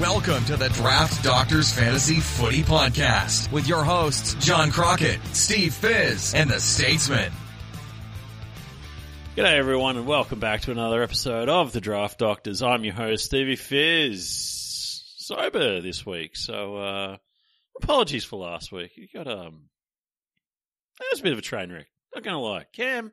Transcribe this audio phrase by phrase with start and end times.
[0.00, 6.34] Welcome to the Draft Doctors Fantasy Footy Podcast with your hosts, John Crockett, Steve Fizz,
[6.34, 7.32] and the Statesman.
[9.34, 12.62] G'day everyone and welcome back to another episode of the Draft Doctors.
[12.62, 15.14] I'm your host Stevie Fizz.
[15.16, 17.16] Sober this week, so uh
[17.82, 18.92] apologies for last week.
[18.94, 19.68] You got um
[21.00, 21.88] it was a bit of a train wreck.
[22.14, 22.66] Not gonna lie.
[22.72, 23.12] Cam,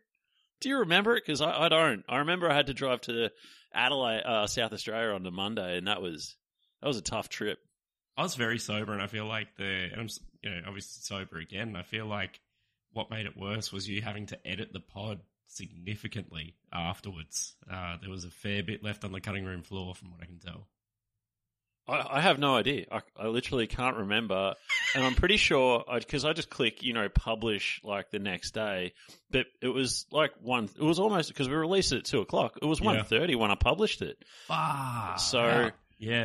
[0.61, 1.23] do you remember it?
[1.25, 2.03] Because I, I don't.
[2.07, 3.31] I remember I had to drive to
[3.73, 6.35] Adelaide, uh, South Australia on the Monday, and that was
[6.85, 7.57] that was a tough trip.
[8.15, 10.07] I was very sober, and I feel like the and I'm
[10.43, 11.75] you know obviously sober again.
[11.75, 12.39] I feel like
[12.93, 17.55] what made it worse was you having to edit the pod significantly afterwards.
[17.67, 20.25] Uh, there was a fair bit left on the cutting room floor, from what I
[20.25, 20.67] can tell.
[21.87, 22.85] I, I have no idea.
[22.91, 24.53] I, I literally can't remember,
[24.93, 28.53] and I'm pretty sure because I, I, just click, you know, publish like the next
[28.53, 28.93] day.
[29.31, 30.65] But it was like one.
[30.65, 32.59] It was almost because we released it at two o'clock.
[32.61, 33.39] It was one thirty yeah.
[33.39, 34.23] when I published it.
[34.51, 35.71] Ah, so yeah.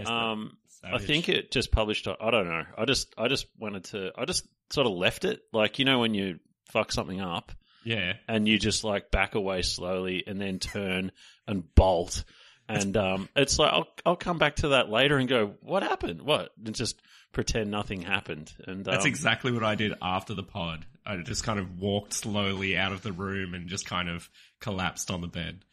[0.08, 2.08] Um, I think it just published.
[2.08, 2.64] I don't know.
[2.76, 4.12] I just I just wanted to.
[4.16, 5.40] I just sort of left it.
[5.52, 6.38] Like you know when you
[6.70, 7.52] fuck something up.
[7.84, 8.14] Yeah.
[8.28, 11.12] And you just like back away slowly and then turn
[11.46, 12.24] and bolt
[12.70, 16.22] and um, it's like I'll I'll come back to that later and go, what happened?
[16.22, 16.50] What?
[16.64, 17.00] And just
[17.32, 18.52] pretend nothing happened.
[18.66, 20.86] And um, that's exactly what I did after the pod.
[21.04, 24.28] I just kind of walked slowly out of the room and just kind of
[24.60, 25.64] collapsed on the bed.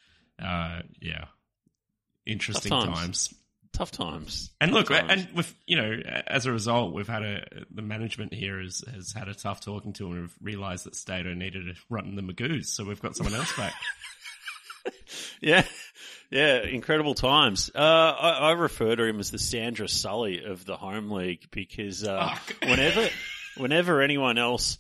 [0.41, 1.25] Uh, yeah,
[2.25, 2.87] interesting times.
[2.87, 3.33] times.
[3.77, 4.51] Tough times.
[4.59, 5.11] And tough look, times.
[5.11, 9.13] and with you know, as a result, we've had a the management here has has
[9.13, 12.65] had a tough talking to, and we've realised that Stato needed to run the Magoos,
[12.65, 13.75] so we've got someone else back.
[15.41, 15.63] yeah,
[16.31, 17.69] yeah, incredible times.
[17.75, 22.03] Uh, I, I, refer to him as the Sandra Sully of the home league because
[22.03, 23.07] uh, oh, whenever,
[23.57, 24.79] whenever anyone else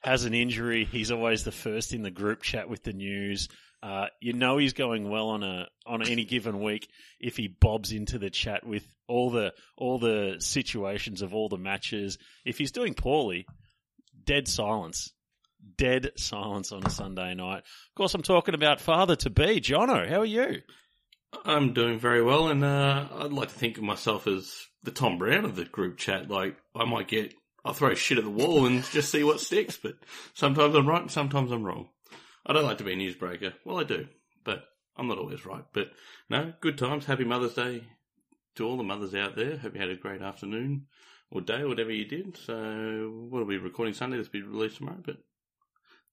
[0.00, 3.50] has an injury, he's always the first in the group chat with the news.
[3.82, 6.88] Uh, you know he's going well on a on any given week
[7.20, 11.58] if he bobs into the chat with all the all the situations of all the
[11.58, 12.18] matches.
[12.44, 13.46] If he's doing poorly,
[14.24, 15.12] dead silence
[15.76, 17.58] dead silence on a Sunday night.
[17.58, 20.08] Of course, I'm talking about father to be, Jono.
[20.08, 20.62] How are you?
[21.44, 25.18] I'm doing very well, and uh, I'd like to think of myself as the Tom
[25.18, 26.30] Browne of the group chat.
[26.30, 27.34] Like I might get,
[27.64, 29.76] I'll throw shit at the wall and just see what sticks.
[29.76, 29.94] But
[30.34, 31.88] sometimes I'm right, and sometimes I'm wrong.
[32.48, 33.52] I don't like to be a newsbreaker.
[33.64, 34.08] Well, I do,
[34.42, 34.64] but
[34.96, 35.64] I'm not always right.
[35.74, 35.90] But
[36.30, 37.04] no, good times.
[37.04, 37.84] Happy Mother's Day
[38.56, 39.58] to all the mothers out there.
[39.58, 40.86] Hope you had a great afternoon
[41.30, 42.38] or day, whatever you did.
[42.38, 44.16] So, what are we recording Sunday?
[44.16, 45.18] This will be released tomorrow, but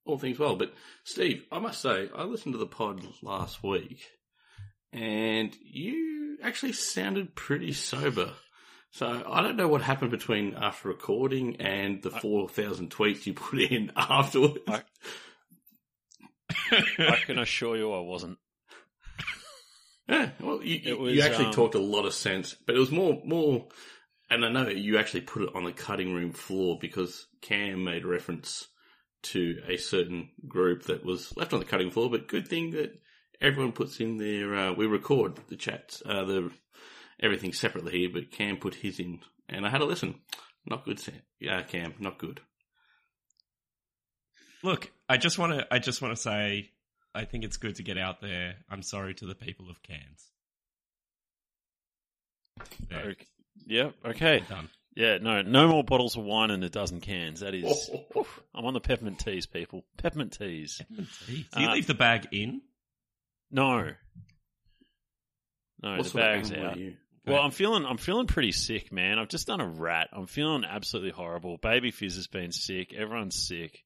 [0.06, 0.58] all things well.
[0.58, 0.74] But
[1.06, 4.02] Steve, I must say, I listened to the pod last week,
[4.92, 8.32] and you actually sounded pretty sober.
[8.92, 13.34] So I don't know what happened between after recording and the four thousand tweets you
[13.34, 14.60] put in afterwards.
[14.68, 14.82] I,
[17.00, 18.38] I can assure you, I wasn't.
[20.08, 22.92] Yeah, well, you, was, you actually um, talked a lot of sense, but it was
[22.92, 23.68] more more.
[24.30, 28.06] And I know you actually put it on the cutting room floor because Cam made
[28.06, 28.68] reference
[29.24, 32.10] to a certain group that was left on the cutting floor.
[32.10, 33.00] But good thing that
[33.42, 34.56] everyone puts in their.
[34.56, 36.52] Uh, we record the chats, uh, the
[37.20, 40.16] everything separately here, but Cam put his in, and I had a listen.
[40.66, 41.22] Not good, Sam.
[41.40, 42.42] Yeah, Cam, not good.
[44.66, 45.68] Look, I just want to.
[45.72, 46.72] I just want to say,
[47.14, 48.56] I think it's good to get out there.
[48.70, 50.32] I'm sorry to the people of Cairns.
[52.90, 53.00] There.
[53.12, 53.26] Okay.
[53.68, 53.92] Yeah.
[54.04, 54.44] Okay.
[54.50, 54.70] Done.
[54.96, 57.42] Yeah, no, no more bottles of wine and a dozen cans.
[57.42, 58.26] That is, oh.
[58.54, 59.84] I'm on the peppermint teas, people.
[59.98, 60.78] Peppermint teas.
[60.80, 61.46] Peppermint teas.
[61.54, 62.62] Do you uh, leave the bag in?
[63.52, 63.92] No,
[65.82, 66.78] no, what the bag's out.
[67.28, 69.20] Well, I'm feeling, I'm feeling pretty sick, man.
[69.20, 70.10] I've just done a rat.
[70.14, 71.58] I'm feeling absolutely horrible.
[71.58, 72.94] Baby Fizz has been sick.
[72.94, 73.85] Everyone's sick.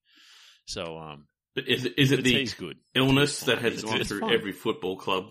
[0.70, 1.26] So, um,
[1.56, 2.78] but is it, is it the, the good.
[2.94, 5.26] illness that has gone through every football club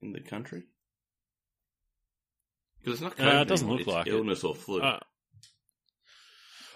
[0.00, 0.64] in the country?
[2.80, 4.46] Because it's not COVID, uh, it doesn't look like illness it.
[4.48, 4.80] or flu.
[4.80, 4.98] Uh,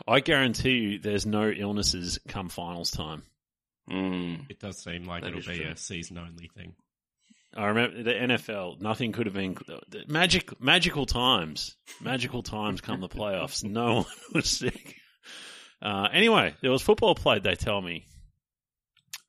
[0.06, 3.24] I guarantee you there's no illnesses come finals time.
[3.90, 4.48] Mm.
[4.50, 5.72] It does seem like that it'll be true.
[5.72, 6.74] a season only thing.
[7.56, 8.80] I remember the NFL.
[8.80, 9.56] Nothing could have been
[10.06, 10.60] magic.
[10.60, 11.74] Magical times.
[12.00, 13.64] Magical times come the playoffs.
[13.64, 14.94] No one was sick.
[15.82, 17.42] Uh, anyway, there was football played.
[17.42, 18.06] They tell me.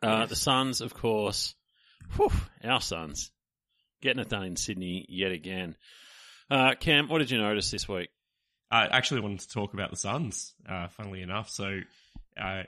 [0.01, 1.55] Uh, the Suns, of course.
[2.15, 2.31] Whew,
[2.63, 3.31] our Suns
[4.01, 5.75] getting it done in Sydney yet again.
[6.49, 8.09] Uh, Cam, what did you notice this week?
[8.69, 11.49] I actually wanted to talk about the Suns, uh, funnily enough.
[11.49, 11.79] So
[12.39, 12.63] uh,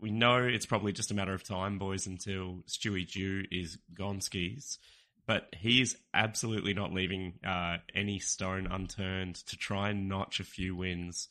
[0.00, 4.20] we know it's probably just a matter of time, boys, until Stewie Dew is gone
[4.20, 4.78] skis.
[5.26, 10.44] But he is absolutely not leaving uh, any stone unturned to try and notch a
[10.44, 11.28] few wins,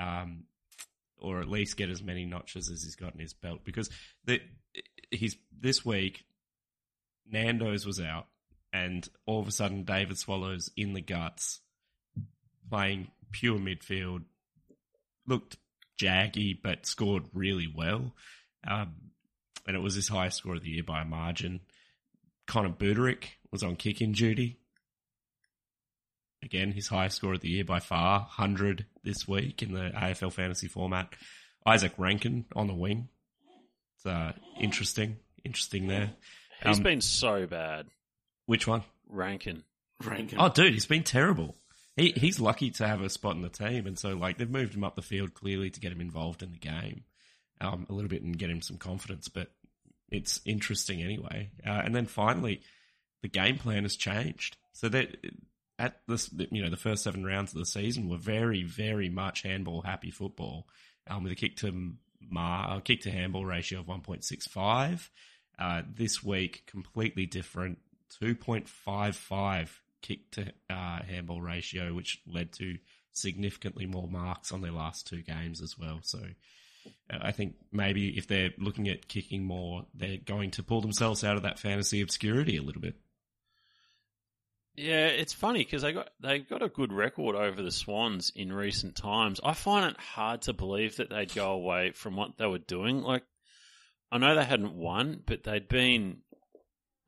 [0.00, 0.44] um,
[1.18, 3.60] or at least get as many notches as he's got in his belt.
[3.64, 3.90] Because
[4.24, 4.40] the,
[5.10, 6.24] he's this week,
[7.30, 8.26] Nando's was out,
[8.72, 11.60] and all of a sudden David Swallow's in the guts
[12.68, 14.24] playing pure midfield,
[15.26, 15.56] looked
[16.00, 18.14] jaggy, but scored really well.
[18.66, 18.94] Um,
[19.66, 21.60] and it was his highest score of the year by a margin.
[22.46, 24.58] Connor Budarick was on kicking duty.
[26.46, 30.32] Again, his highest score of the year by far, 100 this week in the AFL
[30.32, 31.12] fantasy format.
[31.66, 33.08] Isaac Rankine on the wing.
[33.96, 35.16] It's uh, interesting.
[35.44, 36.12] Interesting there.
[36.64, 37.88] He's Um, been so bad.
[38.46, 38.84] Which one?
[39.08, 39.64] Rankine.
[40.04, 40.38] Rankine.
[40.40, 41.56] Oh, dude, he's been terrible.
[41.96, 44.74] He he's lucky to have a spot in the team, and so like they've moved
[44.74, 47.02] him up the field clearly to get him involved in the game,
[47.60, 49.28] um, a little bit and get him some confidence.
[49.28, 49.50] But
[50.10, 51.50] it's interesting anyway.
[51.66, 52.60] Uh, and then finally,
[53.22, 54.56] the game plan has changed.
[54.74, 55.16] So that
[55.78, 59.42] at this, you know, the first seven rounds of the season were very, very much
[59.42, 60.66] handball happy football,
[61.08, 61.92] um, with a kick to
[62.30, 65.10] mar, kick to handball ratio of one point six five.
[65.58, 67.78] Uh, this week, completely different,
[68.20, 72.76] two point five five kick to uh, handball ratio, which led to
[73.12, 76.00] significantly more marks on their last two games as well.
[76.02, 76.20] So
[77.10, 81.24] uh, I think maybe if they're looking at kicking more, they're going to pull themselves
[81.24, 82.96] out of that fantasy obscurity a little bit.
[84.76, 88.52] Yeah, it's funny because they got they've got a good record over the Swans in
[88.52, 89.40] recent times.
[89.42, 93.00] I find it hard to believe that they'd go away from what they were doing.
[93.00, 93.22] Like,
[94.12, 96.18] I know they hadn't won, but they'd been.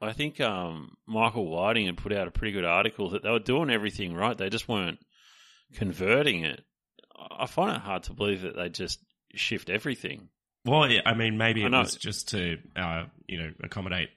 [0.00, 3.38] I think um, Michael Whiting had put out a pretty good article that they were
[3.38, 4.38] doing everything right.
[4.38, 5.00] They just weren't
[5.75, 6.64] converting it.
[7.37, 9.00] I find it hard to believe that they just
[9.35, 10.29] shift everything.
[10.64, 14.11] Well, yeah, I mean, maybe I it was just to, uh, you know, accommodate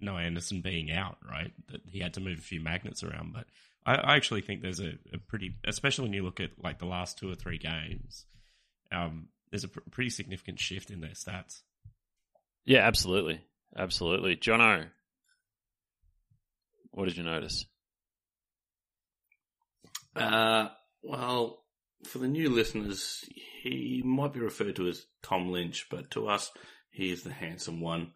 [0.00, 1.52] Noah Anderson being out, right?
[1.70, 3.32] That he had to move a few magnets around.
[3.32, 3.46] But
[3.84, 6.86] I, I actually think there's a, a pretty, especially when you look at like the
[6.86, 8.24] last two or three games,
[8.92, 11.60] um, there's a pr- pretty significant shift in their stats.
[12.64, 13.40] Yeah, absolutely,
[13.76, 14.36] absolutely.
[14.36, 14.86] Jono,
[16.92, 17.64] what did you notice?
[20.14, 20.68] Uh,
[21.02, 21.64] well,
[22.04, 23.24] for the new listeners,
[23.62, 26.50] he might be referred to as Tom Lynch, but to us,
[26.90, 28.12] he is the handsome one.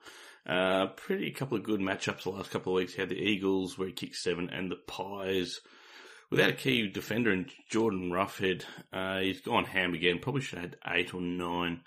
[0.47, 2.95] Uh, pretty couple of good matchups the last couple of weeks.
[2.95, 5.61] He had the Eagles where he kicked seven and the Pies.
[6.31, 10.19] Without a key defender in Jordan Roughead, uh, he's gone ham again.
[10.19, 11.81] Probably should have had eight or nine.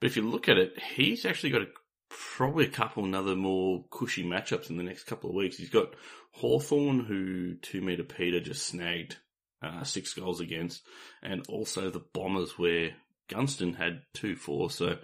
[0.00, 1.68] But if you look at it, he's actually got a,
[2.08, 5.56] probably a couple another more cushy matchups in the next couple of weeks.
[5.56, 5.94] He's got
[6.32, 9.16] Hawthorn, who two meter Peter just snagged
[9.62, 10.82] uh, six goals against,
[11.22, 12.90] and also the Bombers where
[13.28, 14.70] Gunston had two four.
[14.70, 14.98] So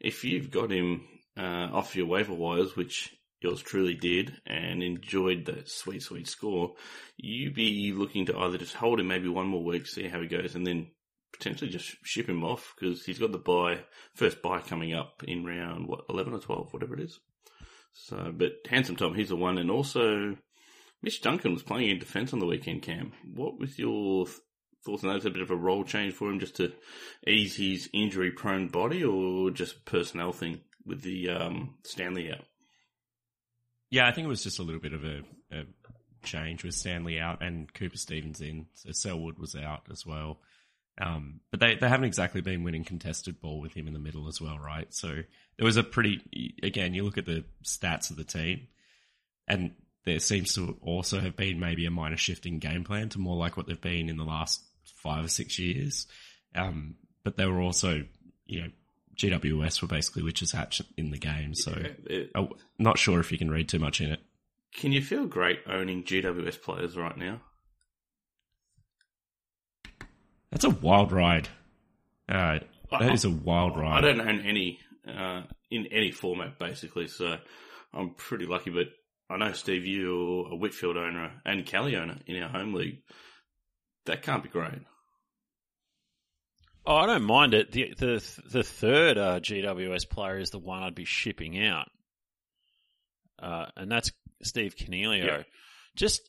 [0.00, 1.06] if you've got him
[1.40, 6.74] uh, off your waiver wires, which yours truly did, and enjoyed that sweet, sweet score,
[7.16, 10.28] you be looking to either just hold him maybe one more week, see how he
[10.28, 10.88] goes, and then
[11.32, 13.80] potentially just ship him off because he's got the buy
[14.14, 17.18] first buy coming up in round what eleven or twelve, whatever it is.
[17.92, 20.36] So, but handsome Tom, he's the one, and also
[21.02, 22.82] Mitch Duncan was playing in defence on the weekend.
[22.82, 24.36] Cam, what was your th-
[24.84, 25.16] thoughts on that?
[25.16, 26.72] Is a bit of a role change for him just to
[27.26, 30.60] ease his injury-prone body, or just personnel thing
[30.90, 32.44] with the um, Stanley out?
[33.90, 35.64] Yeah, I think it was just a little bit of a, a
[36.22, 38.66] change with Stanley out and Cooper Stephens in.
[38.74, 40.38] So Selwood was out as well.
[41.00, 44.28] Um, but they, they haven't exactly been winning contested ball with him in the middle
[44.28, 44.92] as well, right?
[44.92, 48.68] So there was a pretty, again, you look at the stats of the team,
[49.48, 49.72] and
[50.04, 53.36] there seems to also have been maybe a minor shift in game plan to more
[53.36, 54.62] like what they've been in the last
[54.96, 56.06] five or six years.
[56.54, 58.04] Um, but they were also,
[58.46, 58.68] you know,
[59.20, 61.54] GWS were basically witches hatch in the game.
[61.54, 61.72] So
[62.06, 62.48] It- I'm
[62.78, 64.20] not sure if you can read too much in it.
[64.74, 67.40] can you feel great owning GWS players right now?
[70.50, 71.48] That's a wild ride.
[72.28, 72.60] Uh,
[72.90, 74.04] that is a wild ride.
[74.04, 77.38] I don't own any uh, in any format basically, so
[77.92, 78.70] I'm pretty lucky.
[78.70, 78.86] But
[79.28, 83.02] I know Steve, you're a Whitfield owner and Kelly owner in our home league.
[84.06, 84.80] That can't be great.
[86.90, 87.70] Oh, I don't mind it.
[87.70, 91.88] The the the third uh, GWS player is the one I'd be shipping out,
[93.40, 94.10] uh, and that's
[94.42, 95.24] Steve Coniglio.
[95.24, 95.42] Yeah.
[95.94, 96.28] Just,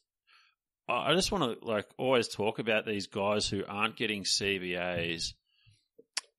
[0.88, 5.34] I just want to like always talk about these guys who aren't getting CBAs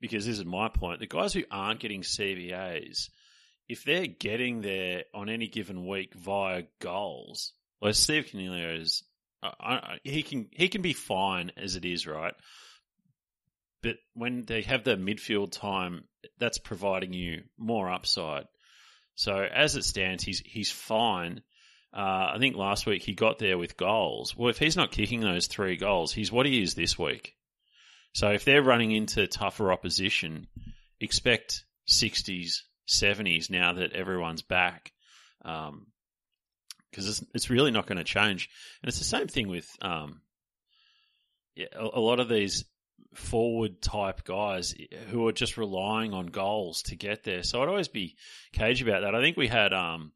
[0.01, 1.01] because this is my point.
[1.01, 3.09] The guys who aren't getting CBAs,
[3.69, 9.03] if they're getting there on any given week via goals, well, Steve Coniglio is.
[9.43, 12.35] I, I, he can he can be fine as it is, right?
[13.83, 16.05] But when they have the midfield time,
[16.39, 18.45] that's providing you more upside.
[19.15, 21.43] So as it stands, he's he's fine.
[21.95, 24.35] Uh, I think last week he got there with goals.
[24.37, 27.35] Well, if he's not kicking those three goals, he's what he is this week.
[28.15, 30.47] So if they're running into tougher opposition,
[31.01, 34.93] expect 60s, 70s now that everyone's back.
[35.45, 35.89] Um,
[36.91, 38.49] because it's, it's really not going to change.
[38.83, 40.21] And it's the same thing with um,
[41.55, 42.65] yeah, a, a lot of these
[43.15, 44.75] forward type guys
[45.09, 47.43] who are just relying on goals to get there.
[47.43, 48.17] So I'd always be
[48.53, 49.15] cagey about that.
[49.15, 50.13] I think we had um,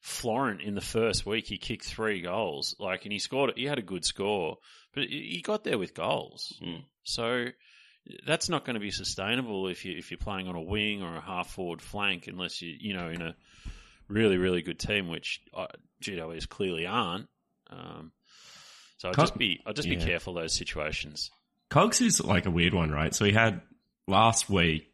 [0.00, 1.46] Florent in the first week.
[1.46, 3.52] He kicked three goals, like, and he scored.
[3.56, 4.56] He had a good score,
[4.94, 6.58] but he got there with goals.
[6.62, 6.84] Mm.
[7.02, 7.46] So
[8.26, 11.16] that's not going to be sustainable if you if you're playing on a wing or
[11.16, 13.34] a half forward flank, unless you you know in a
[14.08, 15.66] really really good team, which uh,
[16.02, 17.28] GWS clearly aren't.
[17.70, 18.12] Um,
[18.98, 19.98] so I'd Can't- just be I'd just yeah.
[19.98, 21.30] be careful those situations.
[21.70, 23.14] Cogs is like a weird one, right?
[23.14, 23.60] So he had
[24.06, 24.90] last week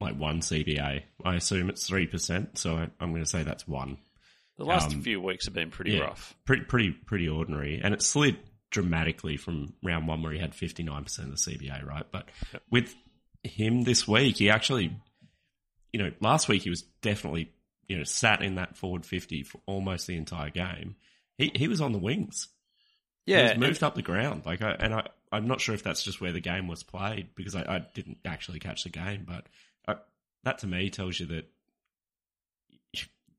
[0.00, 1.02] like one CBA.
[1.24, 3.98] I assume it's three percent, so I, I'm going to say that's one.
[4.56, 6.02] The last Um, few weeks have been pretty yeah.
[6.02, 6.36] rough.
[6.44, 8.36] Pretty, pretty, pretty ordinary, and it slid
[8.70, 12.06] dramatically from round one where he had 59 percent of the CBA, right?
[12.10, 12.28] But
[12.70, 12.94] with
[13.42, 14.96] him this week, he actually,
[15.92, 17.50] you know, last week he was definitely,
[17.88, 20.94] you know, sat in that forward 50 for almost the entire game.
[21.38, 22.48] He he was on the wings.
[23.26, 24.42] Yeah, moved up the ground.
[24.44, 27.28] Like, I, and I, I'm not sure if that's just where the game was played
[27.34, 29.46] because I, I didn't actually catch the game, but
[29.86, 29.96] I,
[30.44, 31.50] that to me tells you that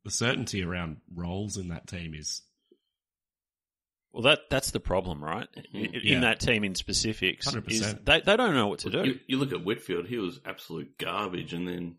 [0.04, 2.42] the certainty around roles in that team is
[4.14, 5.48] Well, that that's the problem, right?
[5.74, 5.96] In, Mm-hmm.
[6.04, 6.16] Yeah.
[6.16, 7.72] in that team in specifics, 100%.
[7.72, 9.04] is they they don't know what to do.
[9.06, 11.96] You, you look at Whitfield; he was absolute garbage, and then,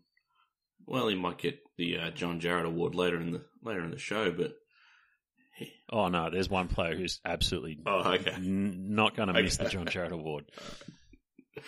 [0.85, 3.99] well, he might get the uh, John Jarrett Award later in the later in the
[3.99, 4.31] show.
[4.31, 4.53] But
[5.91, 8.31] Oh no, there's one player who's absolutely oh, okay.
[8.31, 10.45] n- not going to miss the John Jarrett Award.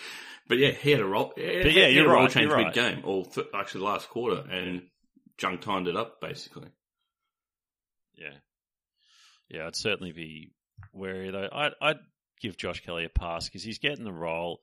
[0.48, 1.32] But yeah, he had a role.
[1.36, 2.74] But yeah, he had you're a role right, change you're right.
[2.74, 4.82] game, or th- actually last quarter, and
[5.40, 6.66] Jung timed it up basically.
[8.16, 8.34] Yeah,
[9.48, 10.50] yeah, I'd certainly be
[10.92, 11.48] wary though.
[11.52, 11.98] I'd, I'd
[12.40, 14.60] give Josh Kelly a pass because he's getting the role.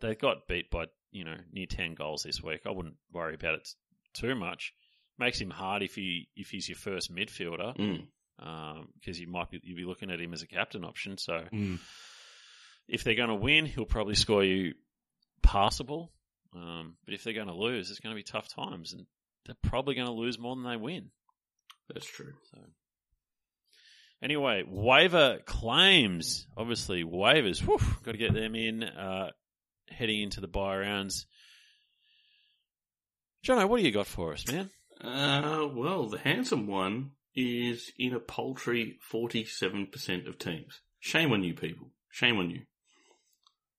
[0.00, 2.62] They got beat by you know near ten goals this week.
[2.66, 3.68] I wouldn't worry about it
[4.14, 4.72] too much.
[5.18, 8.06] Makes him hard if he if he's your first midfielder Mm.
[8.38, 11.18] Because you might be you'd be looking at him as a captain option.
[11.18, 11.78] So mm,
[12.88, 14.74] if they're going to win, he'll probably score you
[15.42, 16.12] passable.
[16.54, 19.06] Um, but if they're going to lose, it's going to be tough times, and
[19.46, 21.10] they're probably going to lose more than they win.
[21.88, 22.34] That's true.
[22.50, 22.58] So,
[24.22, 26.46] anyway, waiver claims.
[26.56, 27.60] Obviously, waivers.
[27.60, 28.82] Whew, got to get them in.
[28.82, 29.30] Uh,
[29.88, 31.26] heading into the buy rounds.
[33.46, 34.70] Jono, what do you got for us, man?
[35.00, 40.80] Uh, well, the handsome one is in a paltry forty-seven percent of teams.
[41.00, 41.90] Shame on you, people.
[42.10, 42.60] Shame on you.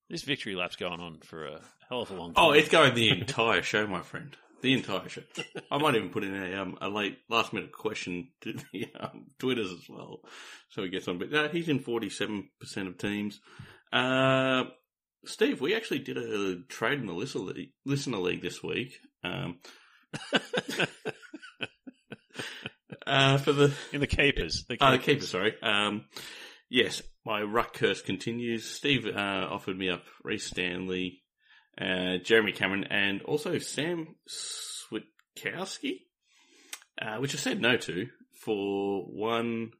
[0.09, 2.43] This victory lap's going on for a hell of a long time.
[2.43, 4.35] Oh, it's going the entire show, my friend.
[4.61, 5.23] The entire show.
[5.71, 9.25] I might even put in a um, a late last minute question to the um,
[9.37, 10.21] Twitters as well,
[10.69, 11.19] so he gets on.
[11.19, 13.41] But no, he's in forty seven percent of teams.
[13.91, 14.63] Uh,
[15.25, 18.99] Steve, we actually did a trade in the listener league, listener league this week.
[19.23, 19.59] Um,
[23.07, 24.65] uh, for the in the keepers.
[24.67, 25.29] The Oh, the keepers.
[25.29, 25.53] sorry.
[25.61, 26.05] Um,
[26.69, 28.65] yes, my ruck curse continues.
[28.65, 31.21] Steve uh, offered me up Rhys Stanley,
[31.79, 35.99] uh, Jeremy Cameron, and also Sam Switkowski,
[37.01, 38.07] uh, which I said no to
[38.43, 39.71] for one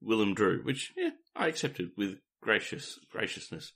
[0.00, 3.72] Willem Drew, which yeah, I accepted with gracious graciousness.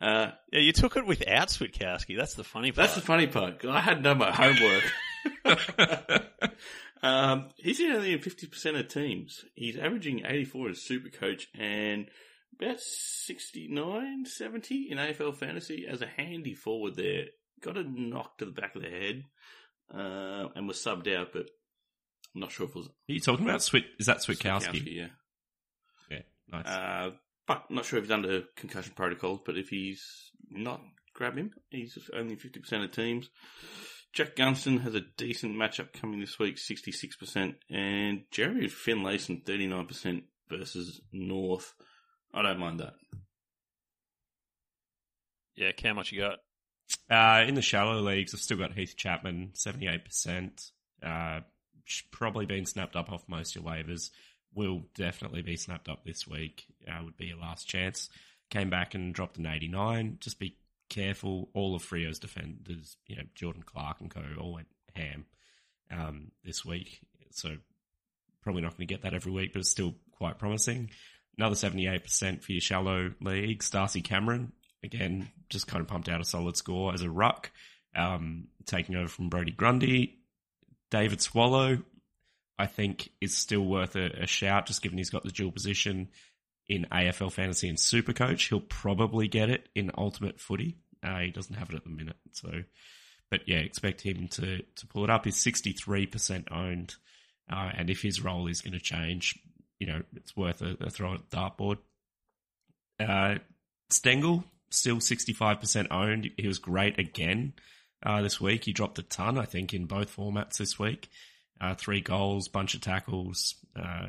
[0.00, 2.16] Uh, Yeah, you took it without Switkowski.
[2.16, 2.86] That's the funny part.
[2.86, 3.64] that's the funny part.
[3.64, 4.84] I hadn't done my homework.
[7.02, 9.44] um, he's in only in 50% of teams.
[9.54, 12.08] He's averaging 84 as super coach and
[12.60, 17.24] about 69, 70 in AFL fantasy as a handy forward there.
[17.62, 19.24] Got a knock to the back of the head
[19.94, 21.48] uh, and was subbed out, but
[22.34, 23.84] I'm not sure if it was Are you talking about Swit?
[23.98, 24.82] Is that Switkowski?
[24.86, 25.06] yeah.
[26.10, 26.66] Yeah, nice.
[26.66, 27.10] Uh,
[27.46, 30.02] but I'm not sure if he's under concussion protocols, but if he's
[30.50, 30.80] not,
[31.14, 31.52] grab him.
[31.70, 33.28] He's only 50% of teams.
[34.18, 37.54] Jack Gunston has a decent matchup coming this week, 66%.
[37.70, 41.72] And Jeremy Finlayson, 39% versus North.
[42.34, 42.94] I don't mind that.
[45.54, 46.40] yeah, Cam, what you got?
[47.08, 50.72] Uh, in the shallow leagues, I've still got Heath Chapman, 78%.
[51.00, 51.42] Uh,
[52.10, 54.10] probably been snapped up off most of your waivers.
[54.52, 56.64] Will definitely be snapped up this week.
[56.88, 58.08] Uh, would be your last chance.
[58.50, 60.16] Came back and dropped an 89.
[60.18, 60.56] Just be
[60.88, 61.48] careful.
[61.54, 65.26] All of Freo's defenders, you know, Jordan Clark and co, all went ham
[65.90, 67.00] um, this week.
[67.30, 67.56] So
[68.42, 70.90] probably not going to get that every week, but it's still quite promising.
[71.36, 73.62] Another 78% for your shallow league.
[73.70, 74.52] Darcy Cameron,
[74.82, 77.50] again, just kind of pumped out a solid score as a ruck,
[77.94, 80.18] um, taking over from Brody Grundy.
[80.90, 81.78] David Swallow,
[82.58, 86.08] I think, is still worth a, a shout, just given he's got the dual position
[86.68, 88.44] in AFL Fantasy and Super Coach.
[88.44, 90.76] He'll probably get it in Ultimate Footy.
[91.02, 92.50] Uh, he doesn't have it at the minute, so.
[93.30, 95.24] But yeah, expect him to to pull it up.
[95.24, 96.94] He's sixty three percent owned,
[97.50, 99.38] uh, and if his role is going to change,
[99.78, 101.78] you know, it's worth a, a throw at the dartboard.
[102.98, 103.38] Uh,
[103.90, 106.30] Stengle still 65% owned.
[106.36, 107.54] He was great again
[108.02, 108.64] uh, this week.
[108.64, 111.08] He dropped a ton, I think, in both formats this week.
[111.60, 114.08] Uh, three goals, bunch of tackles, uh,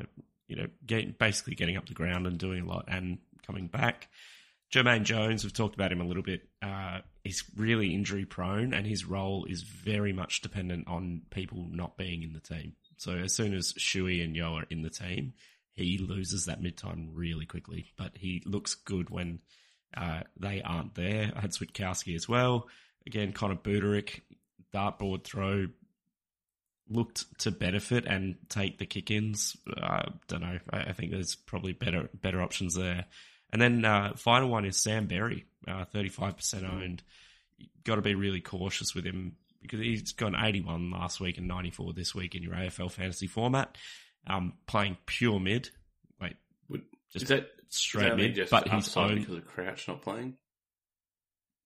[0.50, 4.08] you know, basically getting up the ground and doing a lot and coming back.
[4.72, 6.48] Jamaine Jones, we've talked about him a little bit.
[6.60, 11.96] Uh, he's really injury prone, and his role is very much dependent on people not
[11.96, 12.74] being in the team.
[12.96, 15.34] So as soon as Shuey and Yeo are in the team,
[15.74, 17.92] he loses that mid time really quickly.
[17.96, 19.40] But he looks good when
[19.96, 21.32] uh, they aren't there.
[21.34, 22.68] I had Switkowski as well.
[23.06, 24.20] Again, Connor Budarick,
[24.74, 25.66] dartboard throw,
[26.90, 29.56] looked to benefit and take the kick-ins.
[29.76, 30.58] I don't know.
[30.70, 33.06] I, I think there's probably better better options there.
[33.52, 37.02] And then uh, final one is Sam Berry, uh, 35% owned.
[37.84, 41.48] Got to be really cautious with him because he's gone eighty one last week and
[41.48, 43.76] 94 this week in your AFL fantasy format.
[44.26, 45.70] Um, playing pure mid,
[46.20, 46.36] like
[47.12, 49.20] just Is that straight mid, just but he's owned.
[49.20, 50.36] because of Crouch not playing?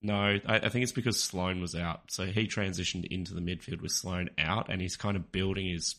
[0.04, 2.02] No, I, I think it's because Sloane was out.
[2.10, 5.96] So he transitioned into the midfield with Sloane out and he's kind of building his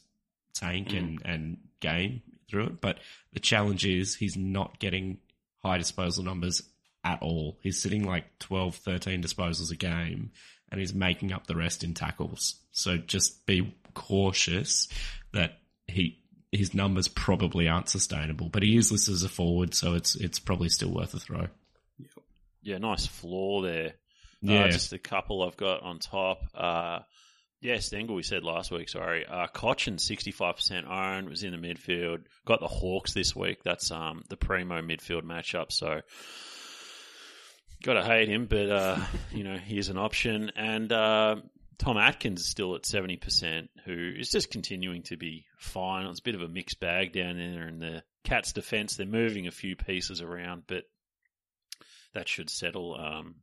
[0.53, 1.33] tank and, mm.
[1.33, 2.81] and game through it.
[2.81, 2.99] But
[3.33, 5.17] the challenge is he's not getting
[5.63, 6.61] high disposal numbers
[7.03, 7.57] at all.
[7.63, 10.29] He's sitting like 12, 13 disposals a game
[10.69, 12.57] and he's making up the rest in tackles.
[12.71, 14.87] So just be cautious
[15.33, 15.57] that
[15.87, 16.19] he
[16.51, 18.49] his numbers probably aren't sustainable.
[18.49, 21.47] But he is listed as a forward, so it's it's probably still worth a throw.
[22.65, 23.93] Yeah, nice floor there.
[24.41, 24.65] Yeah.
[24.65, 26.41] Uh, just a couple I've got on top.
[26.53, 26.99] Uh,
[27.61, 29.25] yeah, Stengle, we said last week, sorry.
[29.25, 32.23] Uh, Cochin, 65% owned, was in the midfield.
[32.45, 33.63] Got the Hawks this week.
[33.63, 35.71] That's um, the primo midfield matchup.
[35.71, 36.01] So,
[37.83, 38.99] got to hate him, but, uh,
[39.31, 40.51] you know, he's an option.
[40.55, 41.35] And uh,
[41.77, 46.07] Tom Atkins is still at 70%, who is just continuing to be fine.
[46.07, 48.95] It's a bit of a mixed bag down there in the Cats' defence.
[48.95, 50.83] They're moving a few pieces around, but
[52.15, 52.95] that should settle.
[52.99, 53.35] Um,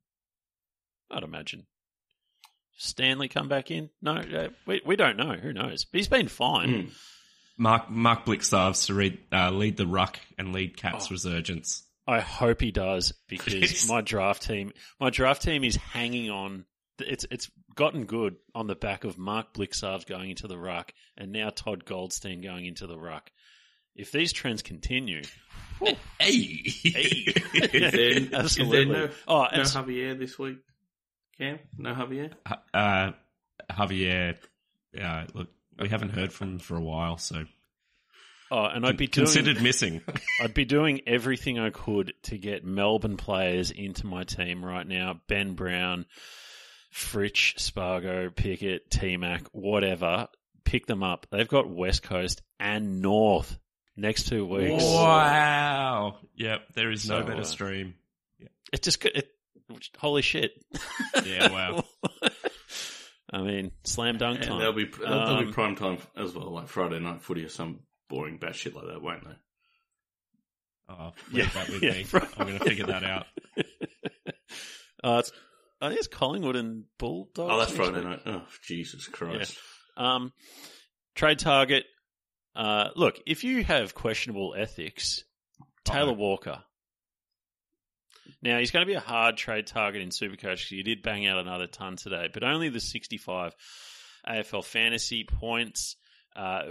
[1.11, 1.67] I'd imagine.
[2.77, 3.91] Stanley come back in?
[4.01, 5.35] No, uh, we we don't know.
[5.35, 5.87] Who knows?
[5.93, 6.69] He's been fine.
[6.69, 6.91] Mm.
[7.59, 11.13] Mark Mark Blicavs to read, uh, lead the ruck and lead Cats Oh.
[11.13, 11.85] resurgence.
[12.09, 16.65] I hope he does because my draft team, my draft team is hanging on.
[16.99, 21.31] It's it's gotten good on the back of Mark Blicavs going into the ruck and
[21.31, 23.31] now Todd Goldstein going into the ruck.
[23.95, 25.23] If these trends continue,
[26.21, 27.03] Hey, Is there,
[27.73, 28.85] is there Absolutely.
[28.87, 30.59] no, Oh, no abs- Javier this week?
[31.39, 31.59] Cam?
[31.77, 32.33] No Javier?
[32.73, 33.13] uh,
[33.71, 34.37] Javier.
[35.01, 37.45] Uh, look, we haven't heard from him for a while, so
[38.51, 40.03] oh, and I'd be doing, considered missing.
[40.41, 45.21] I'd be doing everything I could to get Melbourne players into my team right now.
[45.29, 46.07] Ben Brown,
[46.93, 50.29] Fritsch, Spargo, Pickett, T Mac, whatever.
[50.65, 51.27] Pick them up.
[51.31, 53.59] They've got West Coast and North
[53.97, 54.83] next two weeks.
[54.83, 56.17] wow.
[56.37, 57.95] Yep, there is no So, better uh, stream.
[58.73, 59.13] It's just good.
[59.17, 59.29] It,
[59.99, 60.53] holy shit.
[61.25, 61.85] Yeah, wow.
[63.33, 64.59] I mean, slam dunk And time.
[64.59, 67.49] there'll be there'll, there'll be Um, prime time as well, like Friday night footy or
[67.49, 69.35] some boring bat shit like that, won't they?
[70.91, 72.07] Oh, Yeah, that with yeah, me.
[72.13, 72.29] right.
[72.37, 73.27] I'm going to figure that out.
[75.05, 75.33] uh, it's,
[75.81, 77.51] I think it's Collingwood and Bulldogs.
[77.51, 78.09] Oh, that's next Friday week.
[78.09, 78.21] night.
[78.27, 79.57] Oh, Jesus Christ.
[79.97, 80.33] Um,
[81.15, 81.85] trade target.
[82.55, 85.25] Uh, look, if you have questionable ethics,
[85.85, 86.13] Taylor.
[86.13, 86.63] Walker.
[88.43, 90.69] Now he's going to be a hard trade target in Supercoach.
[90.69, 93.55] He did bang out another ton today, but only the 65
[94.29, 95.97] AFL fantasy points
[96.37, 96.63] uh,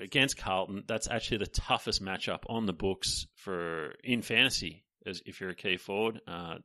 [0.00, 0.84] against Carlton.
[0.86, 4.84] That's actually the toughest matchup on the books for in fantasy.
[5.06, 6.56] As if you're a key forward, uh,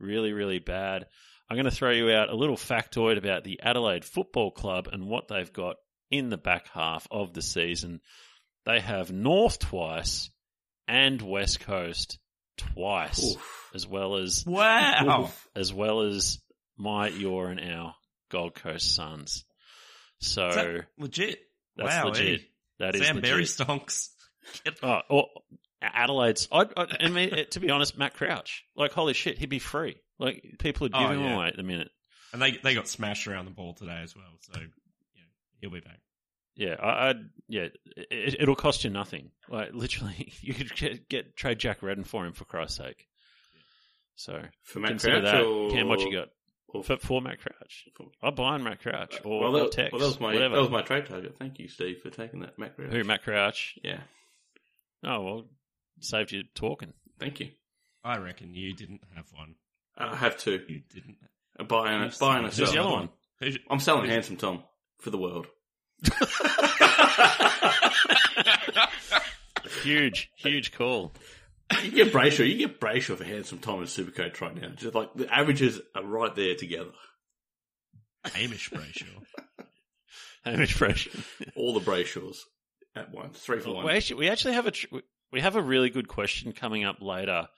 [0.00, 1.04] really, really bad.
[1.50, 5.06] I'm going to throw you out a little factoid about the Adelaide Football Club and
[5.06, 5.76] what they've got
[6.10, 8.00] in the back half of the season.
[8.66, 10.30] They have North twice
[10.86, 12.18] and West Coast
[12.56, 13.70] twice, Oof.
[13.74, 15.30] as well as Wow.
[15.56, 16.38] As well as
[16.76, 17.94] my, your, and our
[18.30, 19.44] Gold Coast Suns.
[20.20, 21.38] So that legit?
[21.76, 22.40] that's wow, legit.
[22.40, 22.44] eh?
[22.80, 23.30] That is Sam legit.
[23.30, 24.08] Berry stonks.
[24.82, 25.26] Oh, or
[25.82, 26.48] Adelaide's.
[26.50, 28.64] I, I, I mean, it- to be honest, Matt Crouch.
[28.76, 29.96] Like, holy shit, he'd be free.
[30.18, 31.36] Like, people are Oh, giving him yeah.
[31.36, 31.90] away at the minute.
[32.32, 34.58] And they they got smashed around the ball today as well, so
[35.60, 36.00] he'll be back.
[36.56, 37.16] Yeah, I, I'd.
[37.48, 39.30] Yeah, it, it'll cost you nothing.
[39.48, 43.06] Like, literally, you could get, get trade Jack Redden for him for Christ's sake.
[44.16, 45.42] So For Matt consider Crouch that.
[45.44, 46.28] or Cam, what you got
[46.68, 47.84] or- for, for Matt Crouch?
[48.22, 49.92] I'm buying Matt Crouch uh, or, well, or that, Tex.
[49.92, 50.56] well, that was my whatever.
[50.56, 51.36] that was my trade target.
[51.38, 52.90] Thank you, Steve, for taking that Matt Crouch.
[52.90, 53.78] Who Matt Crouch?
[53.84, 54.00] Yeah,
[55.04, 55.44] Oh well,
[56.00, 56.92] saved you talking.
[57.20, 57.50] thank you.
[58.02, 59.54] I reckon you didn't have one.
[59.96, 60.60] Uh, I have two.
[60.68, 61.16] You didn't.
[61.60, 62.64] A buy and a, buy and a sell.
[62.66, 63.08] Who's the other one?
[63.40, 64.62] Who's- I'm selling Handsome Tom
[65.00, 65.46] for the world.
[69.82, 71.12] Huge, huge call.
[71.82, 72.48] You get Brayshaw.
[72.48, 74.68] You get Brayshaw for handsome Tom and Supercoach right now.
[74.68, 76.90] Just like the averages are right there together.
[78.24, 79.06] Hamish Brayshaw.
[80.44, 81.08] Hamish Fresh.
[81.56, 82.38] All the Brayshaws
[82.96, 83.38] at once.
[83.38, 83.84] Three for one.
[83.84, 84.96] We actually, we actually have a tr-
[85.30, 87.48] we have a really good question coming up later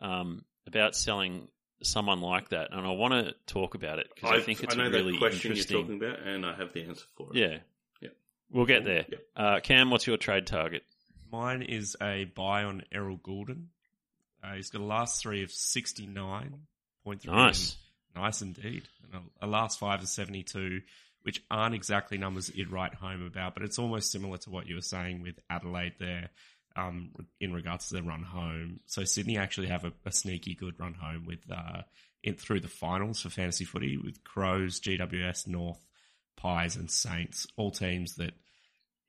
[0.00, 1.48] um, about selling
[1.82, 4.78] someone like that, and I want to talk about it because I, think it's I
[4.78, 5.80] know a really that question you're interesting.
[5.82, 7.36] talking about, and I have the answer for it.
[7.36, 7.58] Yeah,
[8.00, 8.12] Yep.
[8.50, 9.06] we'll get there.
[9.08, 9.20] Yep.
[9.36, 10.82] Uh, Cam, what's your trade target?
[11.32, 13.66] Mine is a buy on Errol Gulden.
[14.42, 17.26] Uh, he's got a last three of 69.3.
[17.26, 17.76] Nice.
[18.16, 18.82] Nice indeed.
[19.12, 20.80] And a, a last five of 72,
[21.22, 24.66] which aren't exactly numbers that you'd write home about, but it's almost similar to what
[24.66, 26.30] you were saying with Adelaide there
[26.76, 28.80] um, in regards to the run home.
[28.86, 31.82] So Sydney actually have a, a sneaky good run home with uh,
[32.22, 35.80] in through the finals for fantasy footy with Crows, GWS, North,
[36.36, 38.32] Pies, and Saints, all teams that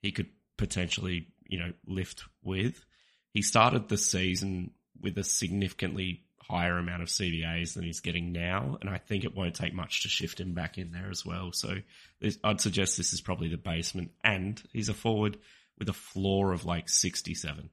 [0.00, 2.84] he could potentially, you know, lift with.
[3.32, 8.76] He started the season with a significantly higher amount of CBAs than he's getting now,
[8.80, 11.52] and I think it won't take much to shift him back in there as well.
[11.52, 11.76] So
[12.20, 15.38] this- I'd suggest this is probably the basement, and he's a forward
[15.82, 17.68] with a floor of like 67.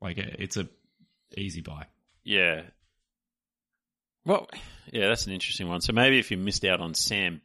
[0.00, 0.68] Like it's a
[1.36, 1.86] easy buy.
[2.22, 2.62] Yeah.
[4.24, 4.48] Well,
[4.92, 5.80] yeah, that's an interesting one.
[5.80, 7.40] So maybe if you missed out on Sam,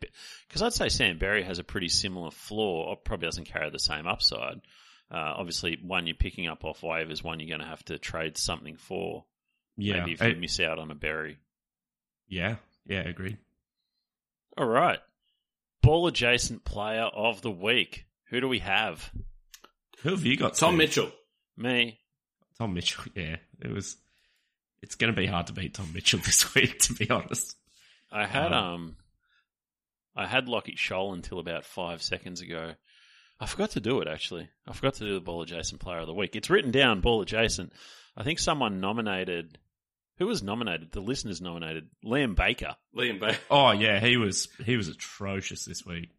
[0.47, 3.79] because I'd say Sam Berry has a pretty similar floor, or probably doesn't carry the
[3.79, 4.57] same upside.
[5.09, 8.37] Uh, obviously, one you're picking up off waivers, one you're going to have to trade
[8.37, 9.25] something for.
[9.77, 11.37] Yeah, Maybe if I- you miss out on a Berry.
[12.27, 13.37] yeah, yeah, agreed.
[14.57, 14.99] All right.
[15.81, 18.05] Ball adjacent player of the week.
[18.29, 19.11] Who do we have?
[20.05, 20.53] Who have you got?
[20.53, 20.77] Tom Steve?
[20.77, 21.11] Mitchell.
[21.57, 21.99] Me.
[22.59, 23.03] Tom Mitchell.
[23.15, 23.97] Yeah, it was.
[24.83, 27.57] It's going to be hard to beat Tom Mitchell this week, to be honest.
[28.11, 28.95] I had Um, um,
[30.15, 32.73] I had Lockie Shoal until about five seconds ago.
[33.39, 34.47] I forgot to do it actually.
[34.67, 36.35] I forgot to do the ball adjacent player of the week.
[36.35, 37.73] It's written down ball adjacent.
[38.15, 39.57] I think someone nominated.
[40.19, 40.91] Who was nominated?
[40.91, 42.75] The listeners nominated Liam Baker.
[42.95, 43.39] Liam Baker.
[43.49, 46.09] Oh yeah, he was he was atrocious this week.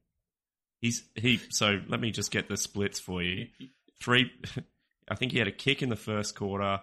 [0.80, 1.40] He's he.
[1.50, 3.48] So let me just get the splits for you.
[4.00, 4.30] Three.
[5.08, 6.80] I think he had a kick in the first quarter,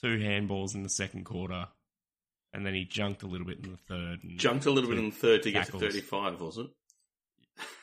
[0.00, 1.66] two handballs in the second quarter,
[2.52, 4.20] and then he junked a little bit in the third.
[4.22, 6.68] And Jumped a little bit in the third to get to 35, was it?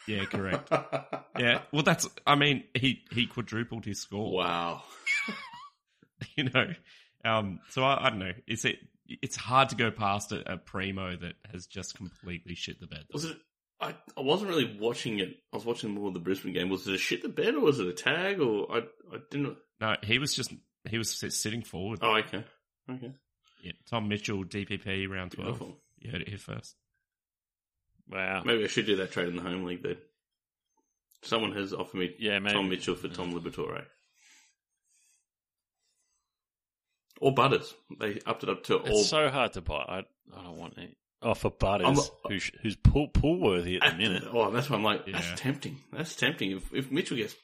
[0.08, 0.70] Yeah, correct.
[1.40, 2.08] yeah, well, that's.
[2.26, 4.32] I mean, he he quadrupled his score.
[4.34, 4.84] wow.
[6.36, 6.74] you know.
[7.24, 8.34] Um, so I, I don't know.
[8.48, 8.78] It's it.
[9.08, 13.06] It's hard to go past a, a primo that has just completely shit the bed.
[13.12, 13.38] Was it?
[13.86, 15.38] I, I wasn't really watching it.
[15.54, 16.70] I was watching more of the Brisbane game.
[16.70, 18.78] Was it a shit the bed or was it a tag or I
[19.14, 19.58] I didn't.
[19.80, 20.54] No, he was just
[20.90, 22.00] he was sitting forward.
[22.02, 22.44] Oh, okay.
[22.90, 23.12] Okay.
[23.64, 25.58] Yeah, Tom Mitchell, DPP round twelve.
[25.60, 25.78] Beautiful.
[26.00, 26.76] You heard it here first.
[28.10, 28.44] Wow.
[28.46, 29.98] Maybe I should do that trade in the home league then.
[31.24, 32.54] Someone has offered me Yeah, maybe.
[32.54, 33.84] Tom Mitchell for Tom Liberatore.
[37.22, 37.74] Or Butters.
[38.00, 39.04] They upped it up to It's all.
[39.04, 39.76] so hard to buy.
[39.88, 39.98] I,
[40.38, 40.96] I don't want any.
[41.22, 41.98] Oh, for Butters, I'm-
[42.28, 44.24] who's who's pull pull worthy at the minute.
[44.32, 45.14] Oh, that's why I'm like, Yeah.
[45.22, 45.80] that's tempting.
[45.92, 46.52] That's tempting.
[46.52, 47.36] If, if Mitchell gets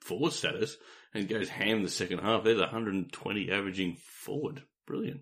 [0.00, 0.76] forward status
[1.12, 4.62] and goes ham the second half, there's 120 averaging forward.
[4.86, 5.20] Brilliant.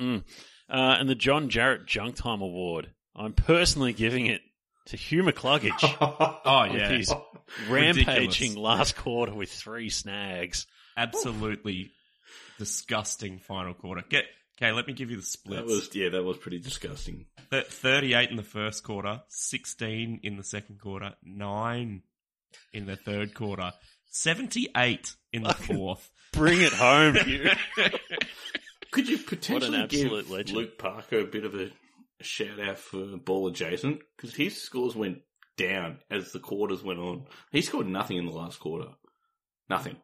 [0.00, 0.24] Mm.
[0.70, 2.92] Uh, and the John Jarrett Junk Time Award.
[3.14, 4.40] I'm personally giving it
[4.86, 5.82] to Hugh McCluggage.
[6.44, 7.12] Oh with yeah, his
[7.68, 8.06] Ridiculous.
[8.06, 10.66] rampaging last quarter with three snags.
[10.96, 11.90] absolutely
[12.58, 14.02] disgusting final quarter.
[14.08, 14.24] Get
[14.56, 14.72] okay.
[14.72, 15.60] Let me give you the splits.
[15.60, 17.26] That was yeah, that was pretty disgusting.
[17.50, 22.02] Th- 38 in the first quarter, 16 in the second quarter, 9
[22.72, 23.72] in the third quarter,
[24.06, 26.10] 78 in the fourth.
[26.32, 27.50] Bring it home, you.
[28.90, 30.58] Could you potentially absolute give legend.
[30.58, 31.70] Luke Parker a bit of a,
[32.20, 35.18] a shout out for ball adjacent because his scores went
[35.56, 37.24] down as the quarters went on.
[37.50, 38.88] He scored nothing in the last quarter.
[39.68, 39.96] Nothing.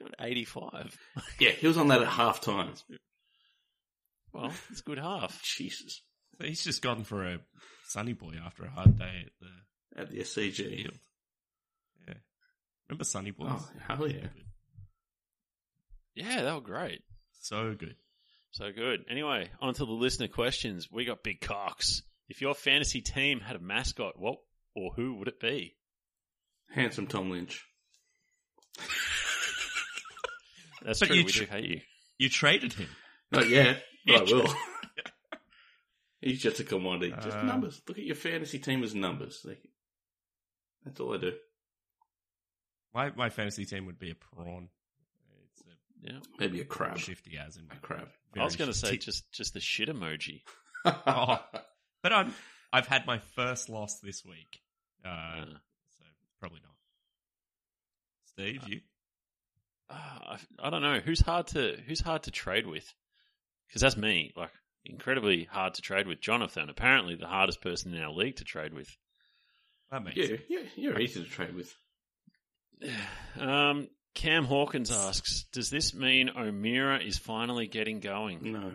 [0.00, 0.98] It's got 85.
[1.40, 2.72] Yeah, he was on that at half time.
[4.32, 5.42] Well, it's a good half.
[5.42, 6.02] Jesus.
[6.40, 7.38] He's just gone for a
[7.86, 10.56] sunny boy after a hard day at the At the SCG.
[10.82, 10.98] field.
[12.06, 12.14] Yeah.
[12.88, 13.48] Remember Sunny Boys?
[13.50, 14.26] Oh, hell yeah.
[16.14, 17.02] Yeah, they were great.
[17.40, 17.96] So good.
[18.50, 19.04] So good.
[19.10, 20.88] Anyway, on to the listener questions.
[20.90, 22.02] We got big cocks.
[22.28, 24.36] If your fantasy team had a mascot, what
[24.74, 25.74] or who would it be?
[26.70, 27.64] Handsome Tom Lynch.
[30.86, 31.16] That's But true.
[31.16, 31.80] you we tr- do hate you.
[32.18, 32.88] You traded him.
[33.32, 34.48] Not yet, but I will.
[36.22, 37.12] He's just a commodity.
[37.22, 37.82] Just Uh, numbers.
[37.86, 39.42] Look at your fantasy team as numbers.
[39.44, 39.58] They-
[40.84, 41.32] That's all I do.
[42.94, 44.68] My my fantasy team would be a prawn.
[45.52, 46.20] It's a Yeah.
[46.38, 46.98] Maybe a crab.
[46.98, 48.08] shifty as in A crab.
[48.38, 50.42] I was going to say just just the shit emoji.
[50.84, 51.44] Oh.
[52.02, 52.32] But I'm
[52.72, 54.60] I've had my first loss this week.
[55.04, 55.44] Uh, Uh,
[55.98, 56.04] so
[56.40, 56.74] probably not.
[58.26, 58.80] Steve, you?
[59.90, 62.92] Uh, I, I don't know who's hard to who's hard to trade with
[63.68, 64.32] because that's me.
[64.36, 64.50] Like
[64.84, 66.20] incredibly hard to trade with.
[66.20, 68.88] Jonathan, apparently the hardest person in our league to trade with.
[69.90, 70.40] That makes Yeah, sense.
[70.48, 71.74] yeah, you're easy to trade with.
[73.38, 78.72] Um, Cam Hawkins asks, "Does this mean O'Meara is finally getting going?" No,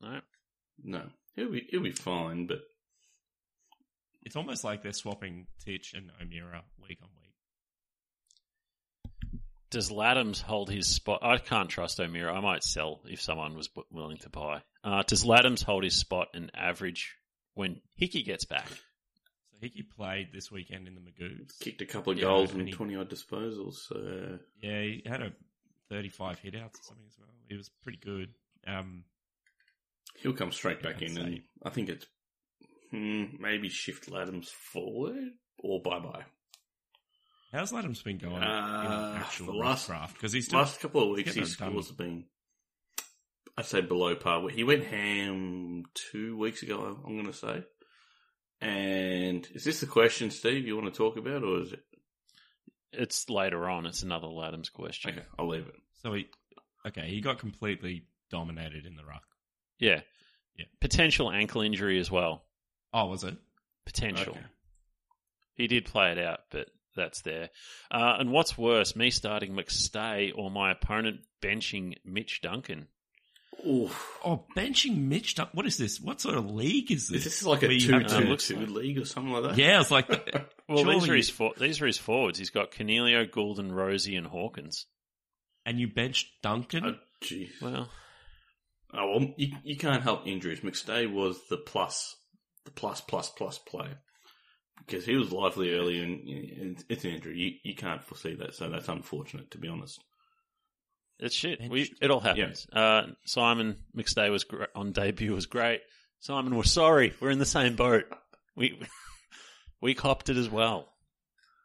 [0.00, 0.20] No.
[0.82, 1.02] no,
[1.36, 2.58] he'll be he'll be fine, but
[4.22, 7.19] It's almost like they're swapping Titch and O'Meara week on week.
[9.70, 11.20] Does Ladhams hold his spot?
[11.22, 12.34] I can't trust O'Meara.
[12.34, 14.62] I might sell if someone was willing to buy.
[14.82, 17.14] Uh, does Ladhams hold his spot and average
[17.54, 18.68] when Hickey gets back?
[18.68, 21.58] So Hickey played this weekend in the Magoos.
[21.60, 23.74] kicked a couple of Yeah, goals and and twenty odd disposals.
[23.88, 25.32] So Yeah, he had a
[25.88, 27.28] 35 hitouts or something as well.
[27.48, 28.30] He was pretty good.
[28.66, 29.04] Um,
[30.16, 31.40] he'll come straight back in, I'd and.
[31.64, 32.06] I think it's
[32.90, 36.24] hmm, maybe shift Ladhams forward or bye bye.
[37.52, 40.14] How's Ladhams been going Uh, in actual the last- craft?
[40.14, 41.70] Because he's still, Last couple of weeks, his it done.
[41.70, 42.26] scores have been,
[43.56, 44.48] I'd say, below par.
[44.50, 47.00] He went ham two weeks ago.
[47.04, 47.64] I'm going to say.
[48.60, 50.66] And is this the question, Steve?
[50.66, 51.82] You want to talk about, or is it?
[52.92, 53.86] It's later on.
[53.86, 55.12] It's another Ladhams question.
[55.12, 55.76] Okay, I'll leave it.
[56.02, 56.28] so he
[56.86, 57.08] okay.
[57.08, 59.22] He got completely dominated in the ruck.
[59.78, 60.00] Yeah.
[60.56, 60.66] Yeah.
[60.80, 62.44] Potential ankle injury as well.
[62.92, 63.36] Oh, was it?
[63.86, 64.32] Potential.
[64.32, 64.44] Okay.
[65.54, 67.50] He did play it out, but that's there.
[67.90, 72.88] Uh, and what's worse, me starting McStay or my opponent benching Mitch Duncan?
[73.66, 74.18] Oof.
[74.24, 75.34] Oh, benching Mitch.
[75.34, 75.56] Duncan.
[75.56, 76.00] What is this?
[76.00, 77.18] What sort of league is this?
[77.26, 79.04] Is this like a Where you two have to- two looks two like- league or
[79.04, 79.58] something like that?
[79.58, 80.08] Yeah, it's like
[80.68, 82.38] Well, these are, his for- these are his forwards.
[82.38, 84.86] He's got Coniglio, Gulden, Rozee, and Hawkins.
[85.66, 86.84] and you bench Duncan.
[86.86, 87.50] Oh, gee.
[87.60, 87.88] Well,
[88.92, 90.60] Oh, well, you, you can't help injuries.
[90.60, 92.16] McStay was the plus,
[92.64, 93.98] the plus, plus, plus player.
[94.86, 97.38] Because he was lively early and you know, it's an injury.
[97.38, 100.02] You, you can't foresee that, so that's unfortunate, to be honest.
[101.18, 101.60] it's shit.
[101.70, 102.66] We, it all happens.
[102.72, 105.80] Uh, Simon McStay was gr- on debut was great.
[106.20, 107.14] Simon, we're sorry.
[107.20, 108.04] We're in the same boat.
[108.56, 108.80] We
[109.80, 110.88] we copped it as well.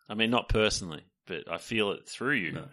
[0.07, 2.51] I mean, not personally, but I feel it through you.
[2.53, 2.65] No.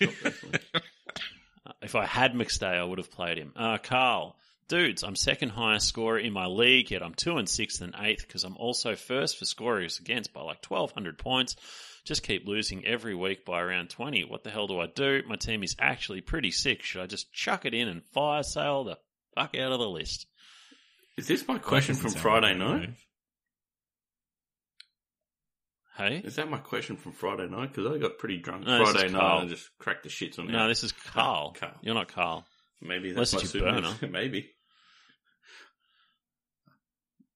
[0.00, 0.58] Not personally.
[0.74, 3.52] Uh, If I had McStay, I would have played him.
[3.54, 4.36] Uh, Carl,
[4.68, 8.26] dudes, I'm second highest scorer in my league, yet I'm two and sixth and eighth
[8.26, 11.56] because I'm also first for scorers against by like 1,200 points.
[12.04, 14.24] Just keep losing every week by around 20.
[14.24, 15.22] What the hell do I do?
[15.26, 16.82] My team is actually pretty sick.
[16.82, 18.98] Should I just chuck it in and fire sale the
[19.36, 20.26] fuck out of the list?
[21.16, 22.80] Is this my question from Friday night?
[22.88, 22.96] move.
[25.96, 26.22] Hey?
[26.24, 27.72] Is that my question from Friday night?
[27.74, 30.48] Because I got pretty drunk No, Friday night and I just cracked the shits on
[30.48, 30.52] it.
[30.52, 31.54] No, this is Carl.
[31.58, 31.74] Carl.
[31.82, 32.46] You're not Carl.
[32.82, 34.12] Maybe that's Unless my your pseudonym.
[34.12, 34.50] Maybe.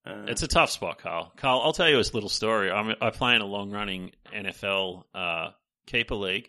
[0.07, 1.33] Uh, It's a tough spot, Carl.
[1.37, 2.71] Carl, I'll tell you a little story.
[2.71, 5.51] I'm, I play in a long running NFL uh,
[5.87, 6.49] keeper league.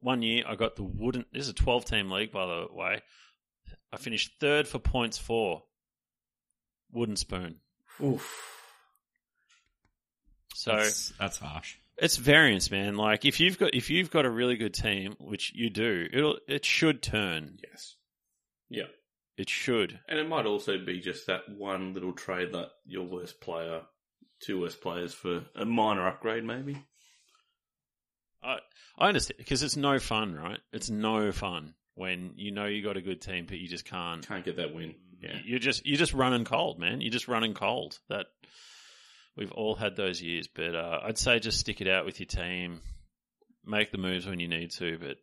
[0.00, 1.24] One year I got the wooden.
[1.32, 3.02] This is a 12 team league, by the way.
[3.92, 5.62] I finished third for points for
[6.92, 7.56] wooden spoon.
[8.02, 8.50] oof.
[10.54, 11.76] So That's, that's harsh.
[11.98, 12.96] it's variance, man.
[12.96, 16.38] Like if you've got if you've got a really good team, which you do, it'll
[16.48, 17.58] it should turn.
[17.68, 17.96] Yes.
[18.68, 18.84] Yeah.
[19.36, 19.98] It should.
[20.08, 23.82] And it might also be just that one little trade that your worst player,
[24.40, 26.76] two worst players for a minor upgrade, maybe.
[28.42, 28.58] I
[28.96, 30.60] I understand because it's no fun, right?
[30.72, 34.26] It's no fun when you know you got a good team, but you just can't.
[34.26, 34.94] Can't get that win.
[35.20, 35.38] Yeah.
[35.44, 37.00] You're just you're just running cold, man.
[37.00, 37.98] You're just running cold.
[38.08, 38.26] That
[39.36, 42.26] we've all had those years, but uh, I'd say just stick it out with your
[42.26, 42.82] team,
[43.64, 45.16] make the moves when you need to, but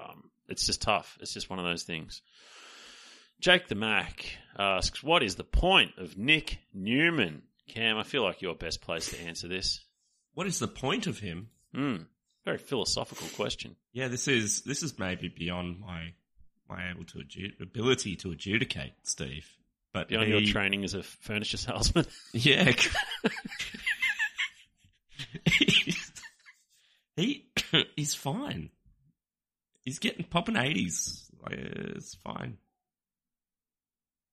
[0.00, 1.18] um, it's just tough.
[1.20, 2.22] It's just one of those things.
[3.40, 8.42] Jake the Mac asks, "What is the point of Nick Newman?" Cam, I feel like
[8.42, 9.80] you're best placed to answer this.
[10.34, 11.48] What is the point of him?
[11.74, 11.96] Hmm,
[12.44, 13.76] very philosophical question.
[13.92, 16.12] Yeah, this is this is maybe beyond my
[16.68, 19.48] my able to adju- ability to adjudicate, Steve.
[19.92, 22.06] But Beyond he, your training as a furniture salesman.
[22.32, 22.72] yeah,
[27.16, 27.46] he
[27.94, 28.70] he's fine.
[29.84, 31.30] He's getting popping eighties.
[31.42, 32.58] Like, it's fine.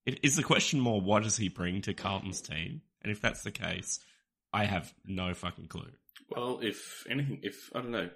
[0.05, 2.81] It, is the question more what does he bring to Carlton's team?
[3.01, 3.99] And if that's the case,
[4.53, 5.91] I have no fucking clue.
[6.29, 8.09] Well, if anything, if I don't know,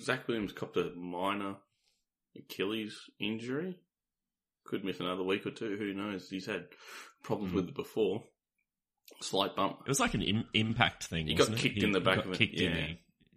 [0.00, 1.56] Zach Williams copped a minor
[2.36, 3.78] Achilles injury,
[4.64, 5.76] could miss another week or two.
[5.76, 6.28] Who knows?
[6.28, 6.66] He's had
[7.22, 7.56] problems Mhm.
[7.56, 8.24] with it before.
[9.20, 9.80] Slight bump.
[9.84, 11.26] It was like an Im- impact thing.
[11.26, 11.62] He got wasn't it?
[11.62, 12.86] kicked in the back got of it, Kicked in yeah.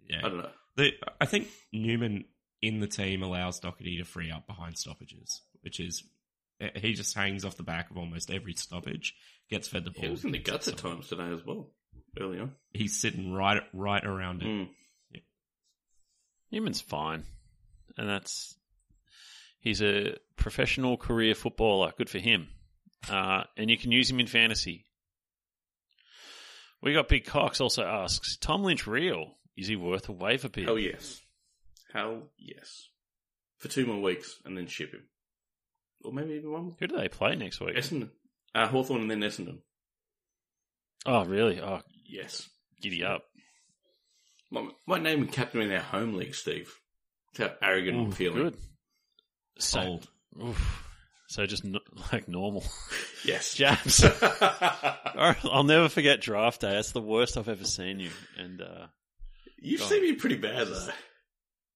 [0.08, 0.18] yeah.
[0.24, 0.50] I don't know.
[0.76, 2.24] The, I think Newman
[2.62, 6.02] in the team allows Docherty to free up behind stoppages, which is
[6.74, 9.14] he just hangs off the back of almost every stoppage,
[9.50, 10.04] gets fed the ball.
[10.04, 11.70] He was in the guts at times today as well.
[12.18, 12.52] Early on.
[12.72, 14.46] He's sitting right right around it.
[14.46, 14.68] Mm.
[16.50, 17.24] Newman's fine,
[17.96, 18.56] and that's
[19.60, 21.92] he's a professional career footballer.
[21.98, 22.48] Good for him,
[23.10, 24.86] uh, and you can use him in fantasy.
[26.80, 29.32] We got Big Cox also asks Tom Lynch real?
[29.56, 30.66] Is he worth a waiver bid?
[30.66, 31.20] Hell yes.
[31.96, 32.88] Hell yes.
[33.58, 35.04] For two more weeks and then ship him.
[36.04, 36.76] Or maybe even one more.
[36.78, 37.74] Who do they play next week?
[37.74, 38.10] Essendon.
[38.54, 39.58] Uh, Hawthorn and then Essendon.
[41.06, 41.60] Oh, really?
[41.60, 42.48] Oh, Yes.
[42.82, 43.22] giddy up.
[44.50, 46.72] My, might name and captain in our home league, Steve.
[47.34, 48.42] That's how arrogant I'm feeling.
[48.42, 48.56] Good.
[49.58, 50.00] So,
[50.42, 50.84] oof.
[51.28, 51.78] so just n-
[52.12, 52.64] like normal.
[53.24, 53.54] Yes.
[53.56, 54.04] Jabs.
[55.16, 56.72] I'll never forget draft day.
[56.74, 58.10] That's the worst I've ever seen you.
[58.38, 58.86] And uh,
[59.58, 59.88] You've God.
[59.88, 60.88] seen me pretty bad though.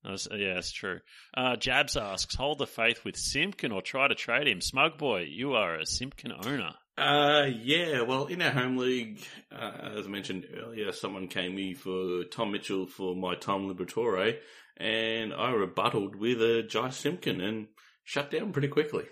[0.05, 1.01] Was- yeah, that's true.
[1.37, 4.61] Uh, Jabs asks, hold the faith with Simpkin or try to trade him.
[4.61, 6.73] Smug boy, you are a Simpkin owner.
[6.97, 11.75] Uh, yeah, well, in our home league, uh, as I mentioned earlier, someone came me
[11.75, 14.37] for Tom Mitchell for my Tom Liberatore,
[14.77, 17.69] and I rebutted with a Jy Simpkin and
[18.05, 19.05] shut down pretty quickly.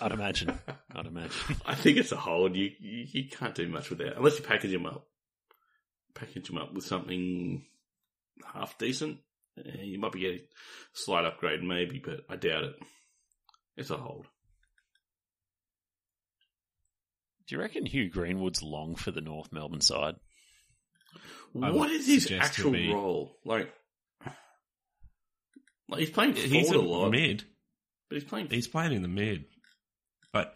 [0.00, 0.58] I'd imagine.
[0.94, 1.56] I'd imagine.
[1.66, 2.56] I think it's a hold.
[2.56, 5.06] You, you you can't do much with that unless you package him up.
[6.14, 7.64] Package him up with something
[8.52, 9.18] half decent.
[9.58, 10.42] Eh, You might be getting a
[10.94, 12.74] slight upgrade, maybe, but I doubt it.
[13.76, 14.26] It's a hold.
[17.46, 20.14] Do you reckon Hugh Greenwood's long for the North Melbourne side?
[21.60, 23.36] I What his actual be- role?
[23.44, 23.72] Like,
[25.88, 27.44] like he's playing He's forward a a lot, mid.
[28.08, 28.48] but he's playing.
[28.48, 29.44] He's playing in the mid.
[30.32, 30.54] But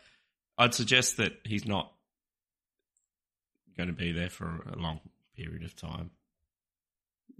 [0.56, 1.92] I'd suggest that he's not
[3.76, 5.00] going to be there for a long
[5.36, 6.10] period of time.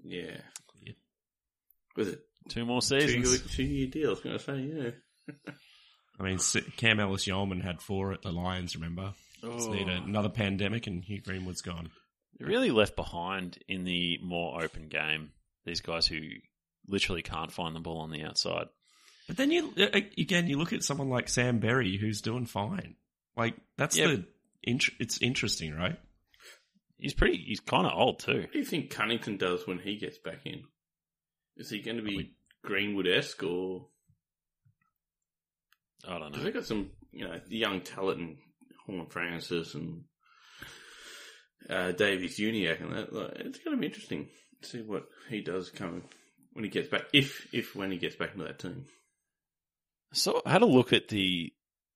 [0.03, 0.37] yeah.
[1.97, 2.05] Yeah.
[2.05, 3.39] Was it Two more seasons.
[3.39, 4.09] good- two year deal?
[4.09, 5.53] I was going to say, yeah.
[6.21, 6.39] I mean,
[6.77, 9.13] Cam Ellis-Yolmen had four at the Lions, remember?
[9.43, 9.93] Just need Oh.
[10.05, 11.91] another pandemic and Hugh Greenwood's gone.
[12.39, 15.33] They're really left behind in the more open game.
[15.65, 16.21] These guys who
[16.89, 18.67] literally can't find the ball on the outside.
[19.27, 22.95] But then you, uh, again, you look at someone like Sam Berry who's doing fine.
[23.37, 24.07] Like, that's Yeah.
[24.07, 24.25] the,
[24.63, 25.99] it's interesting, right?
[26.99, 27.37] He's pretty.
[27.39, 28.41] He's kind of old too.
[28.43, 30.63] What do you think Cunnington does when he gets back in?
[31.57, 32.33] Is he going to be Probably-
[32.65, 33.89] Greenwood esque or?
[36.09, 36.43] I don't know.
[36.43, 38.37] They've got some, you know, young talent and
[38.87, 40.05] Horne-Francis and
[41.69, 43.13] uh, Davies-Uniacke and that.
[43.13, 44.29] Like, it's going to be interesting
[44.63, 46.03] to see what he does coming
[46.53, 47.03] when he gets back.
[47.13, 48.87] If if when he gets back into that team.
[50.13, 51.53] So I had a look at the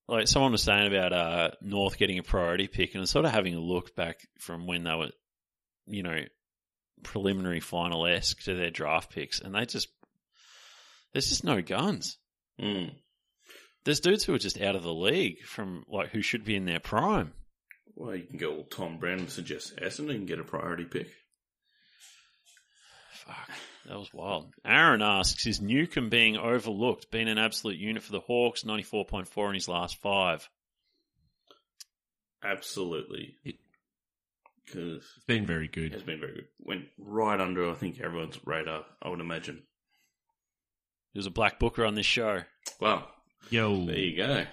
[0.09, 3.55] like someone was saying about uh, North getting a priority pick, and sort of having
[3.55, 5.11] a look back from when they were,
[5.87, 6.19] you know,
[7.03, 9.89] preliminary final esque to their draft picks, and they just
[11.13, 12.19] there's just no guns.
[12.61, 12.93] Mm.
[13.85, 16.67] There's dudes who are just out of the league from like who should be in
[16.67, 17.33] their prime.
[17.97, 21.09] Well, you can go all Tom Browne and suggest Essendon and get a priority pick.
[23.13, 23.51] Fuck,
[23.87, 24.53] that was wild.
[24.65, 27.11] Aaron asks, is Newcombe being overlooked?
[27.11, 30.49] Been an absolute unit for the Hawks, 94.4 in his last five.
[32.43, 33.37] Absolutely.
[33.45, 33.57] It-
[34.73, 35.93] Because It's been very good.
[35.95, 36.49] It's been very good.
[36.61, 39.63] Went right under, I think, everyone's radar, I would imagine.
[41.13, 42.43] He was a black booker on this show.
[42.81, 43.11] Well,
[43.51, 43.85] Yo.
[43.87, 44.47] there you go.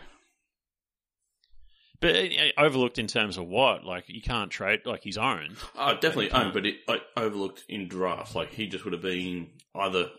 [2.00, 3.84] But uh, overlooked in terms of what?
[3.84, 5.58] Like, you can't trade, like, he's owned.
[5.76, 8.36] Oh, definitely But owned, but it like, overlooked in drafts.
[8.36, 10.10] Like he just would have been either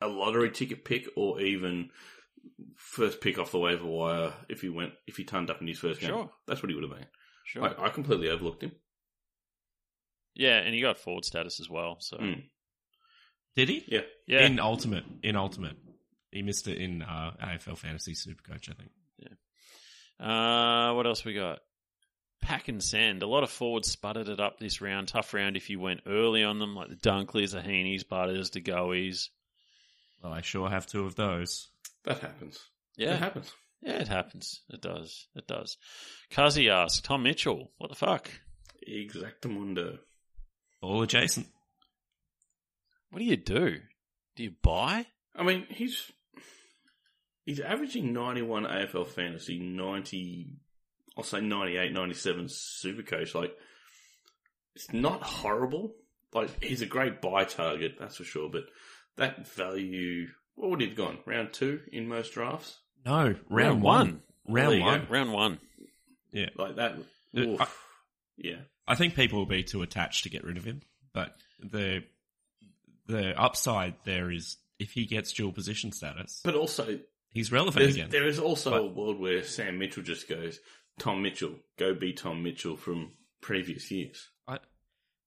[0.00, 1.90] a lottery ticket pick or even
[2.76, 5.78] first pick off the waiver wire if he went if he turned up in his
[5.78, 6.10] first game.
[6.10, 6.30] Sure.
[6.46, 7.06] That's what he would have been.
[7.44, 7.64] Sure.
[7.80, 8.72] I, I completely overlooked him.
[10.38, 11.96] Yeah, and he got forward status as well.
[12.00, 12.44] So, Mm.
[13.56, 13.84] Did he?
[13.88, 14.00] Yeah.
[14.26, 14.46] yeah.
[14.46, 15.04] In Ultimate.
[15.22, 15.76] In Ultimate.
[16.30, 18.90] He missed it in uh, AFL Fantasy Supercoach, I think.
[20.20, 21.60] Uh, what else we got?
[22.42, 23.22] Pack and send.
[23.22, 25.08] A lot of forwards sputtered it up this round.
[25.08, 28.60] Tough round if you went early on them, like the Dunkleys, the Heeneys, Butters, the
[28.60, 29.28] Goeys.
[30.22, 31.68] Well, I sure have two of those.
[32.04, 32.58] That happens.
[32.96, 33.52] Yeah, It happens.
[33.80, 34.60] yeah, it happens.
[34.70, 35.26] It does.
[35.36, 35.76] It does.
[36.30, 38.28] Kazi asks Tom Mitchell, "What the fuck?
[38.88, 39.98] Exactamundo.
[40.80, 41.46] All adjacent.
[43.10, 43.76] What do you do?
[44.36, 45.06] Do you buy?
[45.34, 46.10] I mean, he's
[47.44, 50.56] he's averaging 91 AFL fantasy, 90,
[51.16, 53.34] I'll say 98, 97 super coach.
[53.34, 53.52] Like,
[54.74, 55.94] it's not horrible.
[56.34, 58.50] Like, he's a great buy target, that's for sure.
[58.50, 58.64] But
[59.16, 61.18] that value, what would he have gone?
[61.26, 62.78] Round two in most drafts?
[63.06, 64.22] No, round, Round one.
[64.46, 64.84] There Round you go.
[64.86, 65.06] one.
[65.08, 65.58] Round one.
[66.32, 66.50] Yeah.
[66.56, 66.96] Like that.
[67.36, 67.60] Oof.
[67.60, 67.66] I-
[68.36, 68.56] yeah.
[68.88, 70.82] I think people will be too attached to get rid of him,
[71.12, 72.04] but the
[73.06, 77.00] the upside there is if he gets dual position status, But also,
[77.32, 78.10] he's relevant there's, again.
[78.10, 80.60] there is also But- a world where Sam Mitchell just goes,
[80.98, 84.28] Tom Mitchell, go be Tom Mitchell from previous years.
[84.46, 84.58] I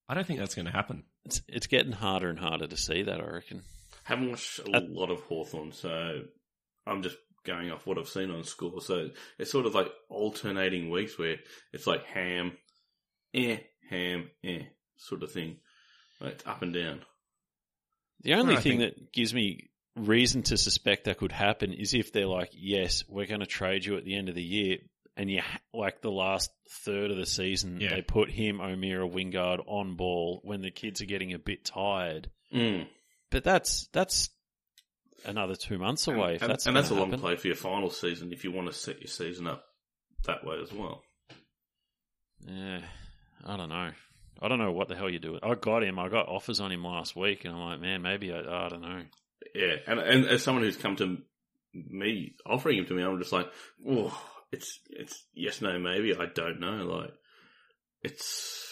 [0.07, 1.03] I don't think that's going to happen.
[1.25, 3.19] It's it's getting harder and harder to see that.
[3.21, 3.63] I reckon.
[4.03, 6.23] Haven't watched a Uh, lot of Hawthorn, so
[6.87, 8.81] I'm just going off what I've seen on score.
[8.81, 9.09] So
[9.39, 11.37] it's sort of like alternating weeks where
[11.73, 12.57] it's like ham,
[13.33, 13.57] eh,
[13.89, 14.63] ham, eh,
[14.97, 15.57] sort of thing.
[16.19, 17.01] Like it's up and down.
[18.21, 21.93] The only Well, thing think- that gives me reason to suspect that could happen is
[21.93, 24.77] if they're like, yes, we're going to trade you at the end of the year,
[25.17, 25.41] and you
[25.73, 27.95] like the last third of the season, Yeah.
[27.95, 32.31] they put him, O'Meara, Wingard on ball when the kids are getting a bit tired.
[32.53, 32.87] Mm.
[33.31, 34.29] But that's that's
[35.25, 36.35] another two months away.
[36.35, 38.51] if and, that's and that's a gonna long play for your final season if you
[38.51, 39.65] want to set your season up
[40.25, 41.03] that way as well.
[42.47, 42.81] Yeah,
[43.45, 43.91] I don't know.
[44.41, 45.33] I don't know what the hell you do.
[45.33, 45.99] With I got him.
[45.99, 48.81] I got offers on him last week, and I'm like, man, maybe I, I don't
[48.81, 49.03] know.
[49.53, 51.17] Yeah, and and as someone who's come to
[51.73, 53.47] me offering him to me, I'm just like,
[53.87, 54.19] oh,
[54.51, 56.15] it's it's yes, no, maybe.
[56.15, 56.85] I don't know.
[56.85, 57.11] Like,
[58.01, 58.67] it's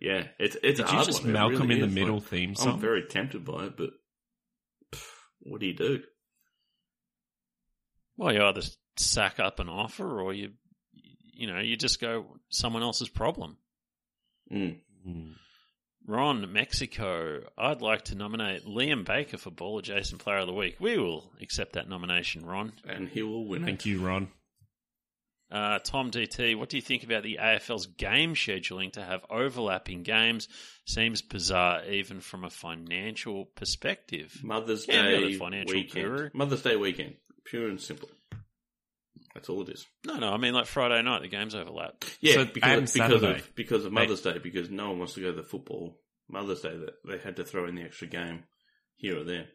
[0.00, 0.80] yeah, it's it's.
[0.80, 1.32] a Did you hard just one.
[1.32, 3.90] Malcolm really in the middle Like, theme I'm very tempted by it, but
[4.92, 5.06] pff,
[5.40, 6.02] what do you do?
[8.16, 8.62] Well, you either
[8.96, 10.50] sack up an offer, or you,
[10.92, 13.56] you know, you just go someone else's problem.
[14.52, 14.78] Mm.
[15.06, 15.34] Mm.
[16.06, 17.42] Ron, Mexico.
[17.56, 20.76] I'd like to nominate Liam Baker for Ball Adjacent Player of the Week.
[20.80, 22.72] We will accept that nomination, Ron.
[22.88, 23.64] And he will win.
[23.64, 23.86] Thank it.
[23.90, 24.28] you, Ron.
[25.50, 30.02] Uh, Tom DT, what do you think about the AFL's game scheduling to have overlapping
[30.02, 30.48] games?
[30.86, 34.40] Seems bizarre, even from a financial perspective.
[34.42, 36.06] Mother's Yeah, you're the Day financial weekend.
[36.06, 36.30] guru.
[36.32, 38.08] Mother's Day weekend, pure and simple.
[39.34, 39.86] That's all it is.
[40.06, 42.04] No, no, I mean like Friday night, the games overlap.
[42.20, 43.38] Yeah, So- and because because Saturday.
[43.40, 46.60] of because of Mother's Day, because no one wants to go to the football Mother's
[46.60, 46.76] Day.
[46.76, 48.44] That they had to throw in the extra game
[48.96, 49.46] here or there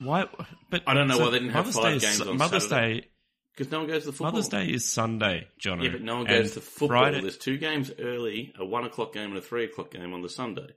[0.00, 0.26] Why?
[0.70, 2.68] But I don't know why they didn't have Mother's five Day is- games on Mother's
[2.68, 3.00] Saturday.
[3.00, 3.08] Day.
[3.56, 4.32] because no one goes to the football.
[4.32, 5.80] Mother's Day is Sunday, John.
[5.82, 6.88] Yeah, but no one goes to football.
[6.88, 10.22] Friday, There's two games early, a one o'clock game and a three o'clock game on
[10.22, 10.68] the Sunday.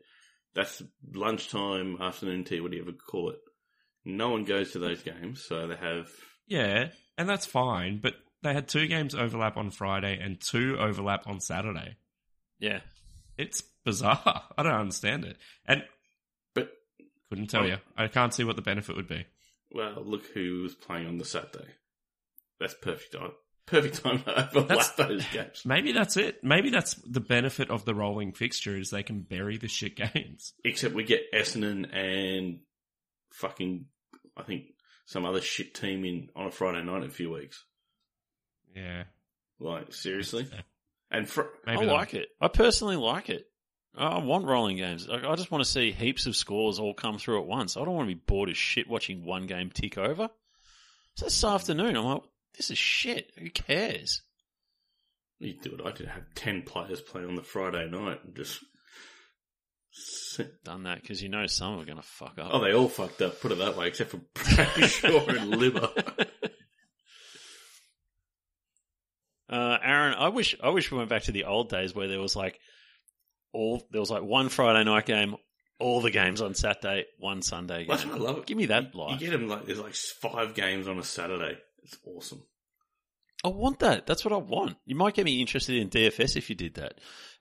[0.55, 0.81] That's
[1.13, 3.39] lunchtime, afternoon tea, whatever you call it.
[4.03, 6.09] No one goes to those games, so they have.
[6.47, 6.89] yeah,
[7.21, 7.99] and that's fine.
[8.01, 11.95] But they had two games overlap on Friday and two overlap on Saturday.
[12.59, 12.81] Yeah.
[13.37, 14.43] It's bizarre.
[14.57, 15.83] I don't understand it, and
[16.53, 16.71] But
[17.29, 17.67] couldn't tell Oh.
[17.67, 17.77] you.
[17.97, 19.25] I can't see what the benefit would be.
[19.73, 21.69] well, look who was playing on the Saturday.
[22.59, 23.31] That's perfect time.
[23.67, 25.61] Perfect time to overlap That's- those games.
[25.65, 26.43] Maybe that's it.
[26.43, 30.53] Maybe that's the benefit of the rolling fixture is they can bury the shit games.
[30.65, 32.59] Except we get Essendon and
[33.33, 33.85] fucking,
[34.35, 34.73] I think
[35.11, 37.65] some other shit team in on a Friday night in a few weeks.
[38.73, 39.03] Yeah,
[39.59, 40.47] Like seriously,
[41.11, 42.29] and fr- maybe I like it.
[42.39, 43.45] I personally like it.
[43.93, 45.09] I I want rolling games.
[45.09, 47.75] I I just want to see heaps of scores all come through at once.
[47.75, 50.29] I don't want to be bored as shit watching one game tick over.
[51.17, 52.21] So this afternoon, I'm like,
[52.55, 53.31] this is shit.
[53.37, 54.21] Who cares?
[55.39, 55.81] you do it.
[55.85, 58.63] I did have ten players play on the Friday night and just.
[60.63, 62.49] Done that because you know some are going to fuck up.
[62.53, 63.41] Oh, they all fucked up.
[63.41, 65.89] Put it that way, except for Bradley Shaw and Liver.
[69.49, 72.21] Uh, Aaron, I wish I wish we went back to the old days where there
[72.21, 72.57] was like
[73.51, 75.35] all there was like one Friday night game,
[75.77, 77.87] all the games on Saturday, one Sunday game.
[77.89, 78.37] That's what I love.
[78.37, 78.45] It.
[78.45, 79.19] Give me that You life.
[79.19, 81.57] get them like there's like five games on a Saturday.
[81.83, 82.43] It's awesome.
[83.43, 84.07] I want that.
[84.07, 84.77] That's what I want.
[84.85, 86.93] You might get me interested in DFS if you did that.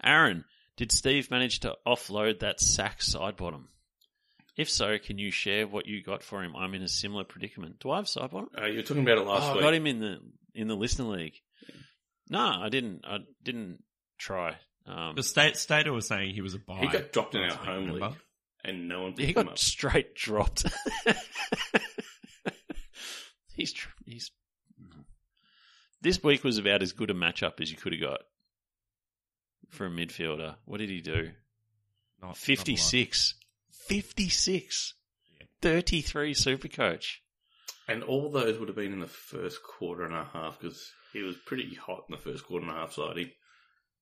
[0.03, 0.45] Aaron,
[0.81, 3.65] did Steve manage to offload that sack Sidebottom?
[4.57, 6.57] If so, can you share what you got for him?
[6.57, 7.81] I'm in a similar predicament.
[7.81, 8.47] Do I have Sidebottom?
[8.59, 10.21] Uh, you were talking about it last oh, I got him in the
[10.55, 11.35] in the listener league.
[12.31, 13.05] No, I didn't.
[13.07, 13.85] I didn't
[14.19, 14.57] try.
[14.87, 16.79] Um, The state Stater was saying he was a buy.
[16.79, 18.07] He got dropped in our home remember?
[18.07, 18.17] league,
[18.65, 19.59] and no one picked he him got up.
[19.59, 20.65] straight dropped.
[23.55, 23.75] he's
[24.07, 24.31] he's.
[26.01, 28.21] This week was about as good a matchup as you could have got
[29.71, 30.57] for a midfielder.
[30.65, 31.31] What did he do?
[32.21, 33.35] Not- not 56.
[33.71, 34.95] 56.
[35.63, 37.23] 33 super coach.
[37.89, 41.23] And all those would have been in the first quarter and a half because he
[41.23, 43.31] was pretty hot in the first quarter and a half siding,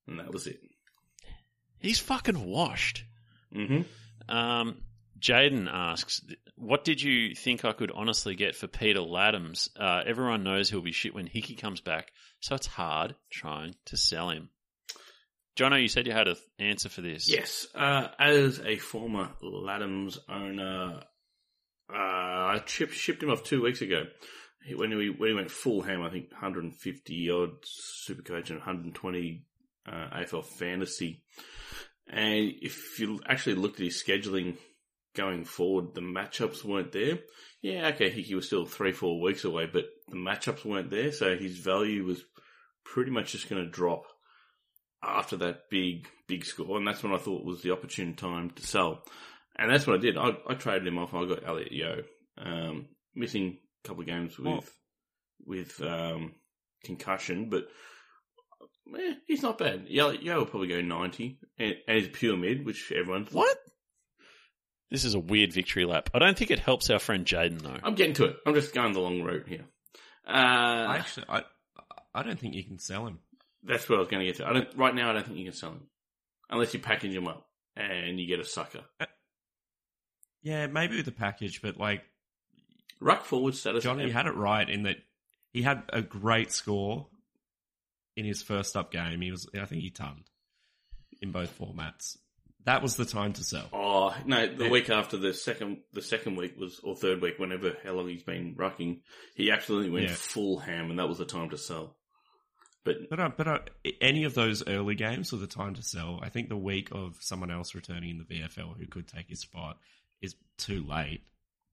[0.06, 0.60] and that was it.
[1.78, 3.04] He's fucking washed.
[3.54, 4.34] Mm-hmm.
[4.34, 4.82] Um,
[5.18, 6.20] Jaden asks,
[6.56, 9.68] "What did you think I could honestly get for Peter Ladhams?
[9.78, 13.96] Uh, everyone knows he'll be shit when Hickey comes back, so it's hard trying to
[13.96, 14.50] sell him."
[15.58, 17.28] Jono, you said you had an answer for this.
[17.28, 21.02] Yes, uh, as a former Ladhams owner,
[21.92, 24.04] uh, I chip, shipped him off two weeks ago.
[24.64, 27.50] He- When he, when he went full ham, I think 150 odd
[28.08, 29.44] Supercoach and 120
[29.86, 31.22] uh, AFL Fantasy.
[32.08, 34.56] And if you actually looked at his scheduling
[35.16, 37.18] going forward, the matchups weren't there.
[37.62, 41.36] Yeah, okay, Hickey was still three, four weeks away, but the matchups weren't there, so
[41.36, 42.22] his value was
[42.84, 44.04] pretty much just going to drop
[45.02, 48.66] after that big, big score, and that's when I thought was the opportune time to
[48.66, 49.02] sell.
[49.56, 50.16] And that's what I did.
[50.16, 51.14] I, I traded him off.
[51.14, 52.02] I got Elliot Yeo,
[52.38, 54.64] um, missing a couple of games with Well-
[55.46, 56.34] with um,
[56.84, 57.68] concussion, but
[58.98, 59.84] eh, he's not bad.
[59.88, 63.56] Yeo, Yeo will probably go ninety, and, and he's pure mid, which everyone's What?
[64.90, 66.08] This is a weird victory lap.
[66.14, 67.76] I don't think it helps our friend Jaden though.
[67.82, 68.36] I'm getting to it.
[68.46, 69.64] I'm just going the long route here.
[70.26, 71.42] Uh, I actually, I,
[72.14, 73.18] I don't think you can sell him.
[73.62, 74.46] That's what I was going to get to.
[74.48, 75.10] I don't right now.
[75.10, 75.88] I don't think you can sell him
[76.50, 77.46] unless you package him up
[77.76, 78.82] and you get a sucker.
[79.00, 79.06] Uh,
[80.42, 82.02] yeah, maybe with the package, but like
[83.00, 83.84] Ruck forward status.
[83.84, 84.96] Johnny had it right in that
[85.52, 87.08] he had a great score
[88.16, 89.20] in his first up game.
[89.20, 90.24] He was, I think, he tonned
[91.20, 92.16] in both formats.
[92.64, 93.68] That was the time to sell.
[93.72, 94.46] Oh no!
[94.46, 94.70] The Yeah.
[94.70, 98.22] week after the second, the second week was or third week, whenever how long he's
[98.24, 99.00] been rucking,
[99.36, 100.14] he absolutely went Yeah.
[100.14, 101.96] full ham, and that was the time to sell.
[102.88, 103.58] But But uh, but uh,
[104.00, 106.20] any of those early games were the time to sell.
[106.22, 109.40] I think the week of someone else returning in the VFL who could take his
[109.40, 109.78] spot
[110.22, 111.22] is too late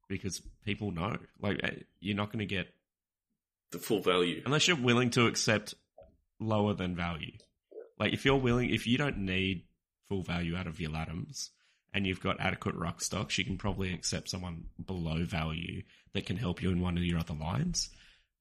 [0.09, 1.18] because people know.
[1.39, 2.68] Like uh, you're not going to get
[3.72, 4.41] the full value.
[4.45, 5.74] unless you're willing to accept
[6.39, 7.32] lower than value.
[7.97, 9.63] Like if you're willing, if you don't need
[10.09, 11.49] full value out of your Ladhams
[11.93, 15.82] and you've got adequate ruck stocks, you can probably accept someone below value
[16.13, 17.89] that can help you in one of your other lines.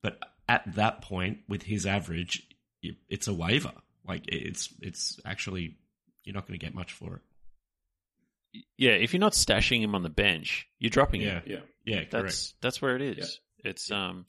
[0.03, 0.19] But
[0.49, 2.47] at that point, with his average,
[3.09, 3.73] it's a waiver.
[4.07, 5.77] Like it's it's actually
[6.25, 7.23] you're not going to get much for it.
[8.77, 11.43] Yeah, if you're not stashing him on the bench, you're dropping him.
[11.47, 12.11] Yeah, Yeah, yeah, correct.
[12.13, 13.41] That's that's where it is.
[13.65, 14.27] It's um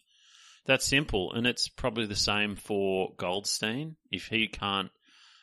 [0.66, 3.98] that's simple, and it's probably the same for Goldstein.
[4.12, 4.90] If he can't,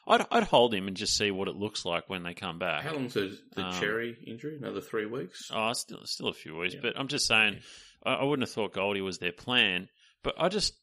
[0.08, 2.82] I'd I'd hold him and just see what it looks like when they come back.
[2.82, 4.56] how long's the, the Um, cherry injury?
[4.56, 5.48] Another three weeks.
[5.54, 6.80] Oh, still still a few weeks, Yeah.
[6.82, 7.60] but I'm just saying,
[8.04, 9.88] I, I wouldn't have thought Goldie was their plan.
[10.24, 10.74] But I just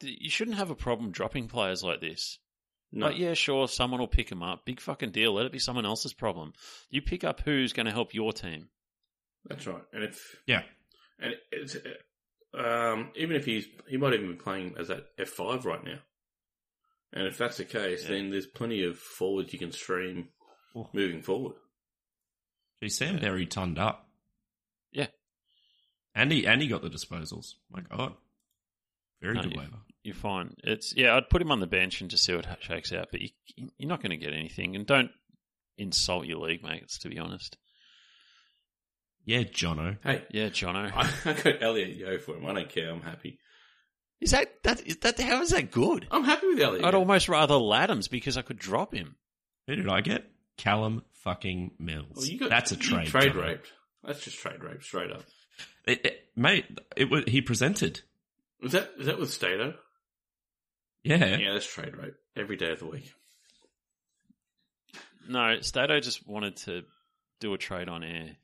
[0.00, 2.38] you shouldn't have a problem dropping players like this.
[2.92, 4.64] no, Like, yeah, sure, someone will pick him up.
[4.64, 5.32] Big fucking deal.
[5.34, 6.52] Let it be someone else's problem.
[6.90, 8.68] You pick up who's going to help your team.
[9.44, 9.82] that's right.
[9.92, 10.62] And if yeah.
[11.18, 11.76] and it's
[12.54, 15.98] um, even if he's he might even be playing as that F five right now.
[17.12, 18.10] And if that's the case, Yeah.
[18.16, 20.28] then there's plenty of forwards you can stream
[20.74, 20.90] Oh.
[20.92, 21.54] moving forward.
[22.82, 24.06] Gee, Sam Berry turned up.
[24.92, 25.06] Yeah.
[26.14, 27.54] And he and he got the disposals.
[27.70, 28.14] My God,
[29.22, 29.58] very No, good yeah.
[29.60, 29.78] waiver.
[30.06, 30.54] You're fine.
[30.62, 31.16] It's yeah.
[31.16, 33.08] I'd put him on the bench and just see what shakes out.
[33.10, 33.28] But you,
[33.76, 34.76] you're not going to get anything.
[34.76, 35.10] And don't
[35.78, 36.98] insult your league mates.
[37.00, 37.56] To be honest.
[39.24, 39.98] Yeah, Jono.
[40.04, 40.92] Hey, Yeah, Jono.
[40.96, 42.46] I, I got Elliot Yeo for him.
[42.46, 42.90] I don't care.
[42.92, 43.40] I'm happy.
[44.20, 46.06] Is that that is that how is that good?
[46.10, 46.84] I'm happy with Elliot.
[46.84, 47.00] I'd Yeo.
[47.00, 49.16] almost rather Ladhams because I could drop him.
[49.66, 50.24] Who did I get?
[50.56, 52.06] Callum fucking Mills.
[52.14, 53.08] Well, you got, That's a you trade.
[53.08, 53.42] Trade Jono.
[53.48, 53.72] raped.
[54.04, 55.24] That's just trade rape, straight up.
[55.84, 56.64] It, it- mate,
[56.96, 58.02] it was he presented.
[58.62, 59.74] Was that is that with Stato?
[61.06, 61.36] Yeah.
[61.36, 63.12] Yeah, that's trade rape every day of the week.
[65.28, 66.82] No, Stato just wanted to
[67.40, 68.36] do a trade on air.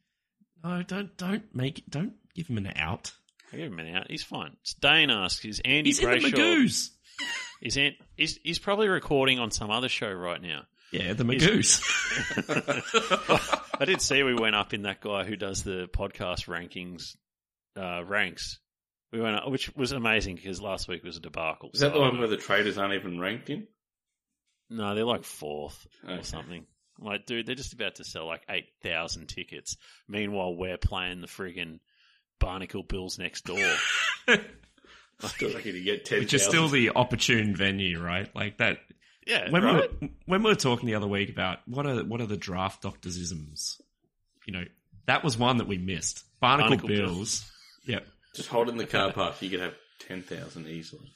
[0.65, 3.13] No, don't don't make don't give him an out.
[3.53, 4.11] I give him an out.
[4.11, 4.57] He's fine.
[4.81, 6.91] Dane asks, "Is Andy He's in the Magoos.
[7.61, 11.81] Is An- he's, he's probably recording on some other show right now." Yeah, the Magoos.
[13.81, 17.17] I did see we went up in that guy who does the podcast rankings
[17.77, 18.59] uh, ranks.
[19.13, 21.71] We went up, which was amazing because last week was a debacle.
[21.75, 23.67] Is that So the one where the traders aren't even ranked in?
[24.71, 26.15] No, they're like fourth Okay.
[26.15, 26.65] or something.
[26.99, 29.77] I'm like, dude, they're just about to sell like eight thousand tickets.
[30.09, 31.81] Meanwhile, we're playing the friggin'
[32.41, 33.59] Barnacle Bills next door.
[35.21, 36.19] Still lucky to get ten.
[36.21, 38.35] Which is still the opportune venue, right?
[38.35, 38.79] Like that.
[39.27, 39.91] yeah, When right?
[40.01, 42.37] we were, when we were talking the other week about what are what are the
[42.37, 43.81] draft doctors isms,
[44.47, 44.65] you know,
[45.07, 46.25] that was one that we missed.
[46.41, 47.09] Barnacle, Barnacle Bills.
[47.13, 47.51] Bills.
[47.87, 48.07] Yep.
[48.35, 49.41] Just hold in the car park.
[49.43, 51.13] You could have ten thousand easily.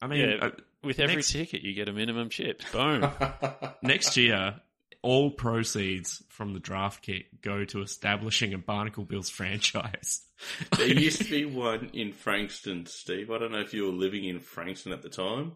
[0.00, 0.46] I mean, Yeah.
[0.46, 0.50] uh,
[0.82, 2.62] With every Next- ticket, you get a minimum chip.
[2.72, 3.10] Boom.
[3.82, 4.60] next year,
[5.02, 10.22] all proceeds from the draft kit go to establishing a Barnacle Bills franchise.
[10.76, 13.28] there used to be one in Frankston, Steve.
[13.30, 15.52] I don't know if you were living in Frankston at the time.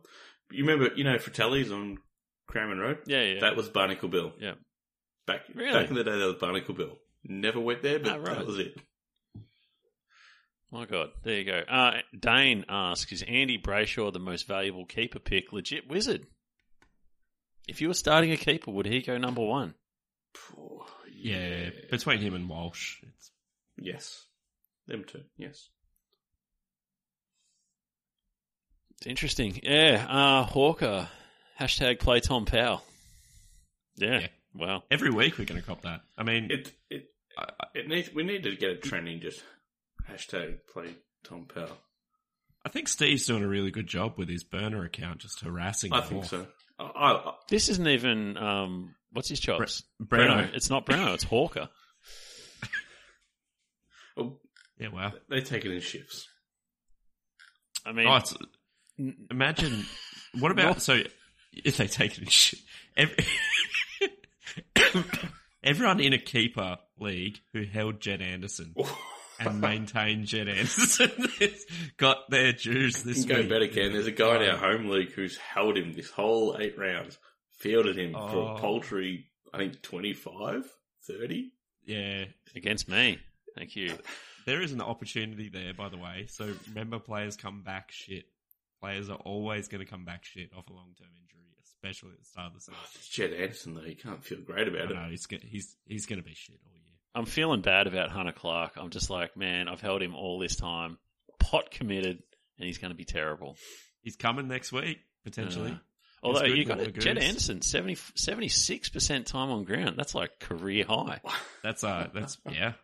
[0.48, 1.98] But you remember, you know, Fratelli's on
[2.48, 2.98] Crammon Road?
[3.07, 3.40] Yeah, yeah.
[3.42, 4.32] That was Barnacle Bill.
[4.40, 4.55] yeah.
[5.24, 5.72] Back, Really?
[5.72, 6.98] back in the day, that was Barnacle Bill.
[7.24, 8.38] Never went there, but Ah, right.
[8.38, 8.76] that was it.
[10.72, 11.60] My God, there you go.
[11.68, 15.52] Uh, Dane asks, is Andy Brayshaw the most valuable keeper pick?
[15.52, 16.26] Legit wizard.
[17.68, 19.74] If you were starting a keeper, would he go number one?
[20.58, 23.30] Oh, Yeah, between him and Walsh, it's
[23.78, 24.24] Yes.
[24.86, 25.68] Them two, yes.
[28.96, 29.60] It's interesting.
[29.62, 31.08] Yeah, uh, Hawker.
[31.60, 32.82] Hashtag play Tom Powell.
[33.96, 34.20] Yeah.
[34.20, 34.26] Yeah.
[34.54, 34.82] Wow.
[34.90, 36.00] every week we're going to cop that.
[36.16, 37.04] I mean, It, it,
[37.74, 39.42] it needs, we need to get it trending, just
[40.12, 40.94] hashtag play
[41.24, 41.78] Tom Powell.
[42.64, 45.92] I think Steve's doing a really good job with his burner account, just harassing.
[45.92, 46.28] I them think all.
[46.28, 46.46] so.
[46.78, 49.82] I, I, This isn't even um, what's his chops?
[50.02, 50.52] Breno.
[50.54, 51.14] It's not Breno.
[51.14, 51.68] It's Hawker.
[54.16, 54.38] oh,
[54.78, 55.12] Yeah, wow.
[55.28, 56.28] they take it in shifts.
[57.84, 58.20] I mean, Oh,
[59.30, 59.84] imagine
[60.38, 61.00] what about so
[61.52, 62.60] if they take it in shit.
[62.96, 63.16] Every,
[65.64, 68.74] everyone in a keeper league who held Jed Anderson
[69.47, 71.64] and maintained Jed Anderson has
[71.97, 73.49] got their dues this You can go week.
[73.51, 73.93] better, Ken.
[73.93, 77.18] There's a guy in our home league who's held him this whole eight rounds,
[77.59, 78.55] fielded him for Oh.
[78.57, 80.68] a paltry, I think 25,
[81.07, 81.51] 30.
[81.84, 82.24] Yeah,
[82.55, 83.18] against me.
[83.57, 83.99] Thank you.
[84.47, 86.26] there is an opportunity there, by the way.
[86.28, 88.24] So remember, players come back shit.
[88.80, 92.18] Players are always going to come back shit off a long term injury, especially at
[92.20, 92.74] the start of the season.
[92.95, 93.82] It's Jed Anderson, though.
[93.82, 94.95] He can't feel great about I it.
[94.95, 96.91] No, he's he's he's going to be shit all year.
[97.14, 98.72] I'm feeling bad about Hunter Clark.
[98.76, 100.98] I'm just like, man, I've held him all this time,
[101.38, 102.22] pot committed,
[102.58, 103.56] and he's going to be terrible.
[104.02, 105.72] He's coming next week potentially.
[105.72, 105.76] Uh,
[106.24, 109.96] Although good you got with it, Jed Anderson, 76 percent time on ground.
[109.96, 111.20] That's like career high.
[111.64, 112.74] That's uh that's yeah.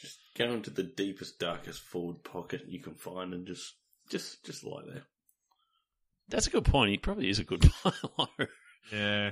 [0.00, 3.74] Just go into the deepest, darkest forward pocket you can find and just,
[4.10, 5.02] just, just lie there.
[6.28, 6.90] That's a good point.
[6.90, 8.48] He probably is a good player.
[8.92, 9.30] Yeah.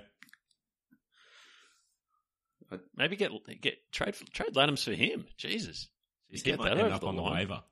[2.96, 5.26] Maybe get get trade trade Ladhams for him.
[5.36, 5.88] Jesus,
[6.28, 7.34] He might end up the on the line.
[7.48, 7.62] waiver.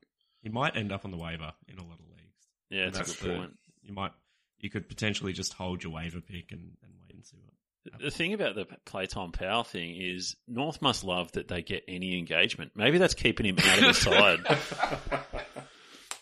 [0.43, 2.47] He might end up on the waiver in a lot of leagues.
[2.71, 3.37] yeah, that's, That's a good true.
[3.39, 3.59] point.
[3.83, 4.13] You might
[4.61, 8.11] you could potentially just hold your waiver pick and, and wait and see what The
[8.11, 12.19] thing about the play Tom Powell thing is North must love that they get any
[12.19, 12.73] engagement.
[12.75, 15.65] Maybe that's keeping him out of the side.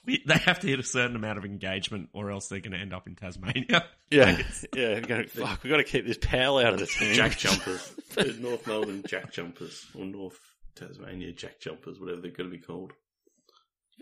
[0.06, 2.78] we, they have to hit a certain amount of engagement or else they're going to
[2.78, 3.84] end up in Tasmania.
[4.08, 4.40] Yeah,
[4.72, 4.94] yeah.
[4.94, 7.12] we're Going, fuck, we got to keep this pal out of the team.
[7.14, 7.92] Jack jumpers.
[8.38, 9.84] North Melbourne Jack jumpers.
[9.98, 10.38] Or North
[10.76, 12.92] Tasmania Jack jumpers, whatever they're going to be called.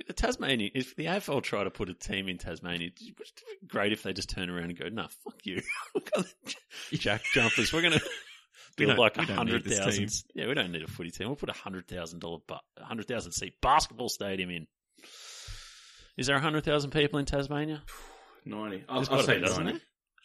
[0.07, 3.15] The Tasmania, if the AFL try to put a team in Tasmania, it'd be
[3.67, 5.63] great if they just turn around and go, "Nah, fuck you,
[5.95, 6.27] We've got
[6.91, 7.73] the Jack jumpers.
[7.73, 8.01] We're gonna
[8.77, 10.09] We build don't- like we a don't hundred need this thousand.
[10.09, 10.21] team.
[10.35, 11.29] Yeah, we don't need a footy team.
[11.29, 12.41] We'll put a hundred thousand dollar,
[12.79, 14.67] hundred thousand seat basketball stadium in.
[16.17, 17.83] Is there a hundred thousand people in Tasmania?
[18.45, 18.85] 90.
[18.89, 19.81] I'll, There's I'll gotta say be, doesn't 90.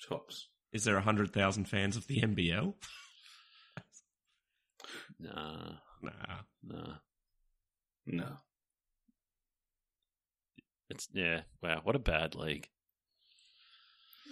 [0.08, 0.48] Tops.
[0.72, 2.74] Is there 100,000 fans of the NBL?
[5.20, 6.12] Nah, Nah.
[6.64, 6.94] nah.
[8.06, 8.38] No.
[10.90, 11.42] It's yeah.
[11.62, 12.68] Wow, what a bad league.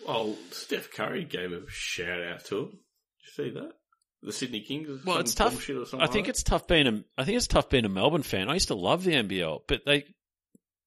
[0.08, 2.66] Well, Steph Curry gave a shout out to him.
[2.70, 2.78] Did
[3.26, 3.74] you see that?
[4.24, 5.04] The Sydney Kings.
[5.06, 5.70] Well, it's tough.
[5.70, 7.04] Or I think like it's tough being a.
[7.18, 8.50] I think it's tough being a Melbourne fan.
[8.50, 10.06] I used to love the NBL, but they,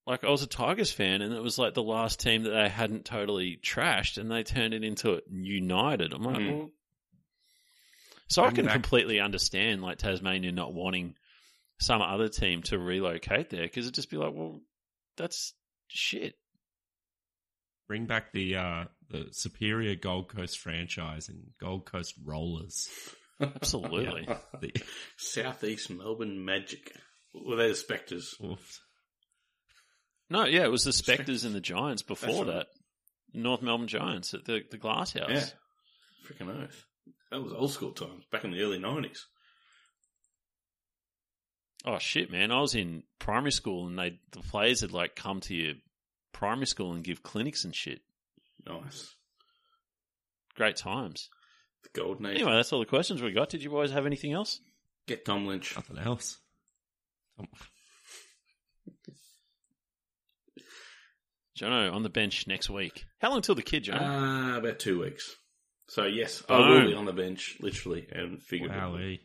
[0.07, 2.69] like, I was a Tigers fan, and it was like the last team that they
[2.69, 6.13] hadn't totally trashed, and they turned it into United.
[6.13, 6.51] I'm like, Mm.
[6.59, 6.71] well,
[8.29, 11.15] so I Bring can back- completely understand like Tasmania not wanting
[11.81, 14.61] some other team to relocate there because it'd just be like, well,
[15.17, 15.53] that's
[15.89, 16.35] shit.
[17.89, 22.89] Bring back the uh, the superior Gold Coast franchise and Gold Coast Rollers.
[23.41, 24.29] Absolutely.
[24.61, 24.73] The,
[25.17, 26.95] Southeast Melbourne Magic.
[27.35, 28.35] Were they the Spectres?
[28.45, 28.81] oof.
[30.31, 32.57] No, yeah, it was the Spectres and the Giants before That's right.
[32.59, 32.67] that.
[33.33, 35.29] North Melbourne Giants at the the Glass House.
[35.29, 35.45] Yeah.
[36.27, 36.87] Freaking oath.
[37.31, 39.19] That was old school times, back in the early 90s.
[41.85, 42.51] Oh shit, man!
[42.51, 45.75] I was in primary school, and they the players had like come to your
[46.33, 48.01] primary school and give clinics and shit.
[48.67, 49.15] Nice.
[50.57, 51.31] Great times.
[51.85, 52.37] The golden age.
[52.37, 53.49] Anyway, that's all the questions we got.
[53.49, 54.61] Did you boys have anything else?
[55.07, 55.75] Get Tom Lynch.
[55.75, 56.39] Nothing else.
[61.61, 63.05] Jono on the bench next week.
[63.21, 64.55] How long till the kid, Jono?
[64.55, 65.37] Uh, about two weeks.
[65.89, 69.01] So, yes, I will be on the bench, literally and figuratively.
[69.03, 69.21] Wowee.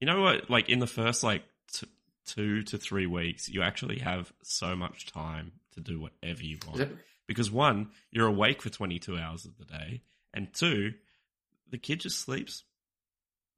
[0.00, 0.48] You know what?
[0.50, 1.42] Like in the first like
[1.72, 1.86] t-
[2.26, 6.78] two to three weeks, you actually have so much time to do whatever you want.
[6.78, 6.90] That-
[7.26, 10.02] Because one, you're awake for 22 hours of the day,
[10.34, 10.94] and two,
[11.70, 12.64] the kid just sleeps.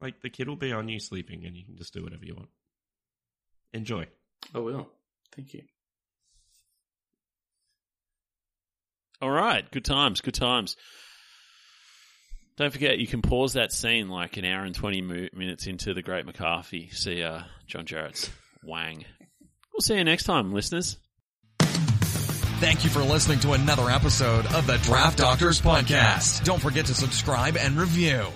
[0.00, 2.34] Like the kid will be on you sleeping, and you can just do whatever you
[2.34, 2.48] want.
[3.72, 4.06] Enjoy.
[4.54, 4.88] I will.
[5.34, 5.62] Thank you.
[9.22, 10.76] All right, good times, good times.
[12.56, 15.94] Don't forget, you can pause that scene like an hour and twenty mo- minutes into
[15.94, 16.90] the Great McCarthy.
[16.90, 18.28] See uh, John Jarratt's
[18.64, 19.04] wang.
[19.72, 20.98] We'll see you next time, listeners.
[21.60, 26.44] Thank you for listening to another episode of the Draft Doctors Podcast.
[26.44, 28.26] Don't forget to subscribe and review.